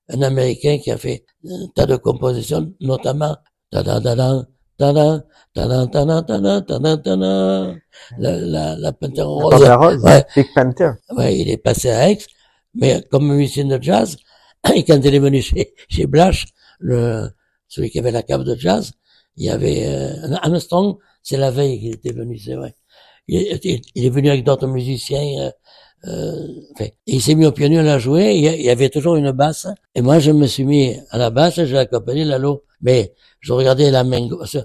un 0.08 0.22
Américain 0.22 0.78
qui 0.78 0.90
a 0.90 0.96
fait 0.96 1.24
un 1.44 1.66
tas 1.74 1.86
de 1.86 1.96
compositions, 1.96 2.72
notamment 2.80 3.36
ta 3.70 3.82
da 3.82 4.00
da 4.00 4.14
da 4.14 4.44
ta 4.78 4.92
da 4.92 5.20
ta 5.54 5.66
ta 5.66 6.04
ta 6.62 6.96
ta 6.96 7.16
la 7.16 8.36
la 8.54 8.76
la 8.76 8.92
Panther 8.92 9.22
rose, 9.22 10.02
ouais. 10.04 10.24
Big 10.36 10.46
Panther. 10.54 10.92
Ouais, 11.16 11.36
il 11.36 11.50
est 11.50 11.58
passé 11.58 11.90
à 11.90 12.10
Aix, 12.10 12.18
mais 12.78 13.02
comme 13.10 13.34
musicien 13.34 13.66
de 13.66 13.78
jazz, 13.80 14.16
et 14.74 14.84
quand 14.84 15.00
il 15.04 15.14
est 15.14 15.18
venu 15.18 15.42
chez 15.42 15.74
chez 15.88 16.06
Blash, 16.06 16.46
le, 16.80 17.28
celui 17.68 17.90
qui 17.90 17.98
avait 17.98 18.10
la 18.10 18.22
cave 18.22 18.44
de 18.44 18.54
jazz, 18.56 18.92
il 19.36 19.44
y 19.46 19.50
avait 19.50 19.86
euh, 19.86 20.34
Armstrong, 20.42 20.96
c'est 21.22 21.36
la 21.36 21.50
veille 21.50 21.78
qu'il 21.80 21.94
était 21.94 22.12
venu, 22.12 22.38
c'est 22.38 22.54
vrai. 22.54 22.74
Il, 23.28 23.44
est 23.94 24.10
venu 24.10 24.30
avec 24.30 24.44
d'autres 24.44 24.66
musiciens. 24.66 25.22
Euh, 25.40 25.50
euh, 26.06 26.46
enfin, 26.72 26.86
il 27.06 27.20
s'est 27.20 27.34
mis 27.34 27.46
au 27.46 27.52
piano, 27.52 27.80
il 27.80 27.88
a 27.88 27.98
joué, 27.98 28.34
il 28.36 28.62
y 28.62 28.70
avait 28.70 28.88
toujours 28.88 29.16
une 29.16 29.32
basse. 29.32 29.66
Et 29.94 30.00
moi, 30.00 30.18
je 30.18 30.30
me 30.30 30.46
suis 30.46 30.64
mis 30.64 30.96
à 31.10 31.18
la 31.18 31.30
basse, 31.30 31.62
j'ai 31.62 31.78
accompagné 31.78 32.24
Lalo. 32.24 32.64
Mais 32.80 33.14
je 33.40 33.52
regardais 33.52 33.90
la 33.90 34.04
main 34.04 34.26
gauche. 34.26 34.56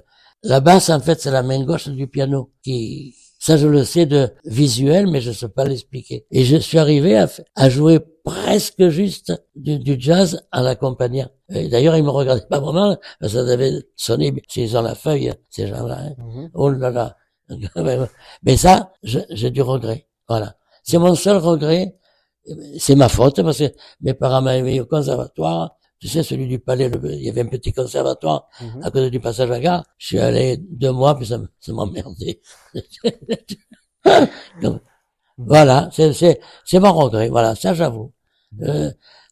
La 0.42 0.60
basse, 0.60 0.90
en 0.90 1.00
fait, 1.00 1.20
c'est 1.20 1.30
la 1.30 1.42
main 1.42 1.62
gauche 1.64 1.88
du 1.88 2.06
piano 2.08 2.52
qui, 2.62 3.14
ça, 3.44 3.58
je 3.58 3.68
le 3.68 3.84
sais 3.84 4.06
de 4.06 4.30
visuel, 4.46 5.06
mais 5.06 5.20
je 5.20 5.28
ne 5.28 5.34
sais 5.34 5.50
pas 5.50 5.66
l'expliquer. 5.66 6.24
Et 6.30 6.44
je 6.44 6.56
suis 6.56 6.78
arrivé 6.78 7.18
à, 7.18 7.28
à 7.56 7.68
jouer 7.68 8.00
presque 8.24 8.88
juste 8.88 9.34
du, 9.54 9.78
du 9.78 9.96
jazz 9.98 10.46
en 10.50 10.62
l'accompagnant. 10.62 11.28
D'ailleurs, 11.50 11.94
ils 11.94 12.02
me 12.02 12.08
regardaient 12.08 12.46
pas 12.48 12.58
vraiment, 12.58 12.96
parce 13.20 13.34
que 13.34 13.40
ça 13.40 13.44
devait 13.44 13.82
sonner, 13.96 14.32
s'ils 14.48 14.74
ont 14.78 14.80
la 14.80 14.94
feuille, 14.94 15.34
ces 15.50 15.66
gens-là. 15.66 15.98
Hein. 16.00 16.14
Mhm. 16.16 16.50
Oh 16.54 16.70
là 16.70 16.88
là. 16.88 17.16
Mais 18.44 18.56
ça, 18.56 18.92
j'ai 19.02 19.50
du 19.50 19.60
regret. 19.60 20.06
Voilà. 20.26 20.56
C'est 20.82 20.96
mon 20.96 21.14
seul 21.14 21.36
regret. 21.36 21.98
C'est 22.78 22.94
ma 22.94 23.10
faute, 23.10 23.42
parce 23.42 23.58
que 23.58 23.70
mes 24.00 24.14
parents 24.14 24.40
m'avaient 24.40 24.62
mis 24.62 24.80
au 24.80 24.86
conservatoire. 24.86 25.76
Tu 26.04 26.10
sais, 26.10 26.22
celui 26.22 26.46
du 26.46 26.58
palais, 26.58 26.90
il 27.02 27.22
y 27.22 27.30
avait 27.30 27.40
un 27.40 27.46
petit 27.46 27.72
conservatoire 27.72 28.50
mhm. 28.60 28.82
à 28.82 28.90
côté 28.90 29.08
du 29.08 29.20
passage 29.20 29.50
à 29.50 29.58
gare. 29.58 29.86
Je 29.96 30.08
suis 30.08 30.18
allé 30.18 30.58
deux 30.58 30.92
mois, 30.92 31.16
puis 31.16 31.24
ça, 31.24 31.38
m'emmerdait. 31.68 32.42
voilà, 35.38 35.88
c'est, 35.92 36.12
c'est, 36.12 36.40
c'est 36.66 36.78
mon 36.78 36.92
regret. 36.92 37.30
Voilà, 37.30 37.54
ça 37.54 37.72
j'avoue. 37.72 38.12
Euh, 38.60 38.90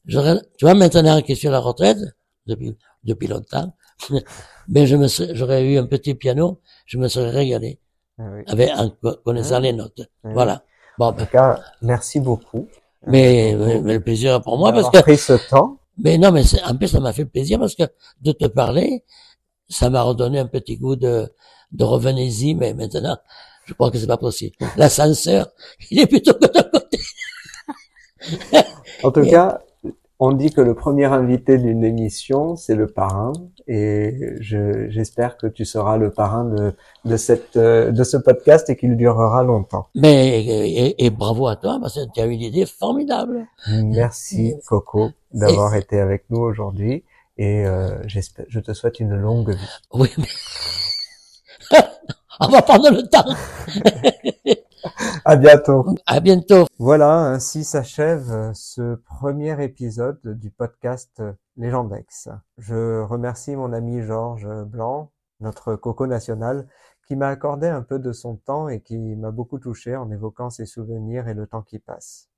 tu 0.08 0.16
vois, 0.62 0.72
maintenant 0.72 1.20
qui 1.20 1.36
suis 1.36 1.48
à 1.48 1.50
la 1.50 1.58
retraite, 1.58 1.98
depuis, 2.46 2.74
depuis 3.04 3.26
longtemps, 3.26 3.74
mais 4.68 4.86
je 4.86 4.96
me 4.96 5.08
j'aurais 5.34 5.66
eu 5.66 5.76
un 5.76 5.84
petit 5.84 6.14
piano, 6.14 6.62
je 6.86 6.96
me 6.96 7.08
serais 7.08 7.32
régalé. 7.32 7.80
Ah 8.18 8.22
avec, 8.46 8.70
en 8.70 8.88
connaissant 9.26 9.56
ah 9.56 9.60
les 9.60 9.74
notes. 9.74 10.00
Ah 10.24 10.30
voilà. 10.32 10.62
Bon, 10.98 11.08
en 11.08 11.12
tout 11.12 11.26
cas, 11.26 11.60
merci 11.82 12.18
beaucoup. 12.18 12.66
Mais, 13.06 13.54
mais, 13.58 13.92
le 13.92 14.00
plaisir 14.00 14.40
pour 14.40 14.56
moi 14.56 14.72
parce 14.72 14.88
que. 14.88 15.02
pris 15.02 15.18
ce 15.18 15.34
temps. 15.50 15.76
Mais 15.98 16.18
non, 16.18 16.32
mais 16.32 16.42
en 16.64 16.76
plus, 16.76 16.88
ça 16.88 17.00
m'a 17.00 17.12
fait 17.12 17.24
plaisir 17.24 17.58
parce 17.58 17.74
que 17.74 17.84
de 18.20 18.32
te 18.32 18.46
parler, 18.46 19.04
ça 19.68 19.90
m'a 19.90 20.02
redonné 20.02 20.38
un 20.38 20.46
petit 20.46 20.76
goût 20.76 20.96
de, 20.96 21.30
de 21.72 21.84
revenez-y, 21.84 22.54
mais 22.54 22.74
maintenant, 22.74 23.16
je 23.66 23.74
crois 23.74 23.90
que 23.90 23.98
c'est 23.98 24.06
pas 24.06 24.16
possible. 24.16 24.56
L'ascenseur, 24.76 25.48
il 25.90 26.00
est 26.00 26.06
plutôt 26.06 26.34
que 26.34 26.46
de 26.46 26.70
côté. 26.70 26.98
en 29.02 29.10
tout 29.10 29.28
cas, 29.28 29.60
on 30.24 30.30
dit 30.30 30.50
que 30.50 30.60
le 30.60 30.74
premier 30.74 31.06
invité 31.06 31.58
d'une 31.58 31.82
émission, 31.82 32.54
c'est 32.54 32.76
le 32.76 32.86
parrain, 32.86 33.32
et 33.66 34.36
j'espère 34.38 35.36
que 35.36 35.48
tu 35.48 35.64
seras 35.64 35.96
le 35.96 36.12
parrain 36.12 36.44
de, 36.44 36.74
de, 37.04 37.16
cette, 37.16 37.58
de 37.58 38.04
ce 38.04 38.16
podcast 38.18 38.70
et 38.70 38.76
qu'il 38.76 38.96
durera 38.96 39.42
longtemps. 39.42 39.88
Mais 39.96 40.94
et, 40.96 41.10
bravo 41.10 41.48
à 41.48 41.56
toi, 41.56 41.78
parce 41.80 41.96
que 41.96 42.12
tu 42.14 42.20
as 42.20 42.26
eu 42.26 42.30
une 42.30 42.40
idée 42.40 42.66
formidable. 42.66 43.48
Merci 43.66 44.54
Coco 44.68 45.10
d'avoir 45.32 45.74
été 45.74 45.98
avec 45.98 46.26
nous 46.30 46.40
aujourd'hui, 46.40 47.02
et 47.36 47.66
euh, 47.66 48.00
j'espère, 48.06 48.44
je 48.48 48.60
te 48.60 48.72
souhaite 48.74 49.00
une 49.00 49.16
longue 49.16 49.50
vie. 49.50 49.78
Oui. 49.92 50.08
Mais... 51.72 51.78
on 52.40 52.46
va 52.46 52.62
prendre 52.62 52.90
le 52.92 53.02
temps. 53.08 54.54
à 55.24 55.36
bientôt. 55.36 55.84
À 56.06 56.20
bientôt. 56.20 56.66
Voilà, 56.78 57.26
ainsi 57.26 57.64
s'achève 57.64 58.30
euh, 58.30 58.52
ce 58.54 58.96
premier 58.96 59.62
épisode 59.62 60.20
du 60.24 60.50
podcast 60.50 61.22
Légendex. 61.56 62.28
Je 62.58 63.02
remercie 63.02 63.56
mon 63.56 63.72
ami 63.72 64.02
Georges 64.02 64.64
Blanc, 64.64 65.12
notre 65.40 65.76
coco 65.76 66.06
national, 66.06 66.66
qui 67.06 67.16
m'a 67.16 67.28
accordé 67.28 67.68
un 67.68 67.82
peu 67.82 67.98
de 67.98 68.12
son 68.12 68.36
temps 68.36 68.68
et 68.68 68.80
qui 68.80 68.98
m'a 68.98 69.30
beaucoup 69.30 69.58
touché 69.58 69.96
en 69.96 70.10
évoquant 70.10 70.50
ses 70.50 70.66
souvenirs 70.66 71.28
et 71.28 71.34
le 71.34 71.46
temps 71.46 71.62
qui 71.62 71.78
passe. 71.78 72.28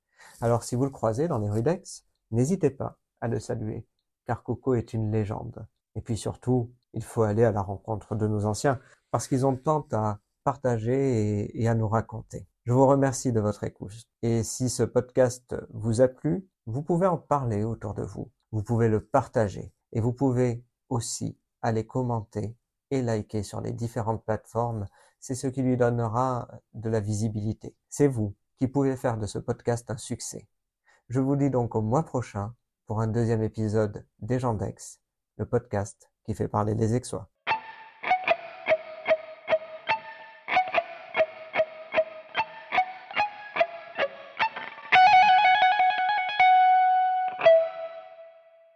Alors 0.41 0.63
si 0.63 0.75
vous 0.75 0.83
le 0.83 0.89
croisez 0.89 1.27
dans 1.27 1.39
les 1.39 1.49
rues 1.49 1.63
d'Aix, 1.63 1.83
n'hésitez 2.31 2.69
pas 2.69 2.97
à 3.21 3.27
le 3.27 3.39
saluer, 3.39 3.87
car 4.25 4.43
Coco 4.43 4.75
est 4.75 4.93
une 4.93 5.11
légende. 5.11 5.67
Et 5.95 6.01
puis 6.01 6.17
surtout, 6.17 6.71
il 6.93 7.03
faut 7.03 7.23
aller 7.23 7.43
à 7.43 7.51
la 7.51 7.61
rencontre 7.61 8.15
de 8.15 8.27
nos 8.27 8.45
anciens, 8.45 8.79
parce 9.11 9.27
qu'ils 9.27 9.45
ont 9.45 9.55
tant 9.55 9.87
à 9.93 10.19
partager 10.45 11.59
et, 11.59 11.67
à 11.67 11.73
nous 11.73 11.89
raconter. 11.89 12.47
Je 12.65 12.71
vous 12.71 12.85
remercie 12.85 13.33
de 13.33 13.39
votre 13.39 13.63
écoute. 13.63 14.05
Et 14.21 14.43
si 14.43 14.69
ce 14.69 14.83
podcast 14.83 15.55
vous 15.73 16.01
a 16.01 16.07
plu, 16.07 16.47
vous 16.67 16.83
pouvez 16.83 17.07
en 17.07 17.17
parler 17.17 17.63
autour 17.63 17.95
de 17.95 18.03
vous. 18.03 18.31
Vous 18.51 18.63
pouvez 18.63 18.87
le 18.87 19.03
partager. 19.03 19.73
Et 19.91 19.99
vous 19.99 20.13
pouvez 20.13 20.63
aussi 20.89 21.37
aller 21.63 21.85
commenter 21.85 22.55
et 22.91 23.01
liker 23.01 23.41
sur 23.41 23.59
les 23.59 23.71
différentes 23.71 24.23
plateformes. 24.23 24.85
C'est 25.19 25.35
ce 25.35 25.47
qui 25.47 25.63
lui 25.63 25.77
donnera 25.77 26.47
de 26.73 26.89
la 26.89 26.99
visibilité. 26.99 27.75
C'est 27.89 28.07
vous 28.07 28.35
qui 28.57 28.67
pouvez 28.67 28.95
faire 28.95 29.17
de 29.17 29.25
ce 29.25 29.39
podcast 29.39 29.89
un 29.89 29.97
succès. 29.97 30.47
Je 31.09 31.19
vous 31.19 31.35
dis 31.35 31.49
donc 31.49 31.73
au 31.75 31.81
mois 31.81 32.05
prochain 32.05 32.53
pour 32.85 33.01
un 33.01 33.07
deuxième 33.07 33.41
épisode 33.41 34.05
des 34.19 34.39
gens 34.39 34.53
d'Aix, 34.53 34.75
le 35.37 35.45
podcast 35.47 36.11
qui 36.23 36.35
fait 36.35 36.47
parler 36.47 36.75
des 36.75 36.93
Aixois. 36.93 37.29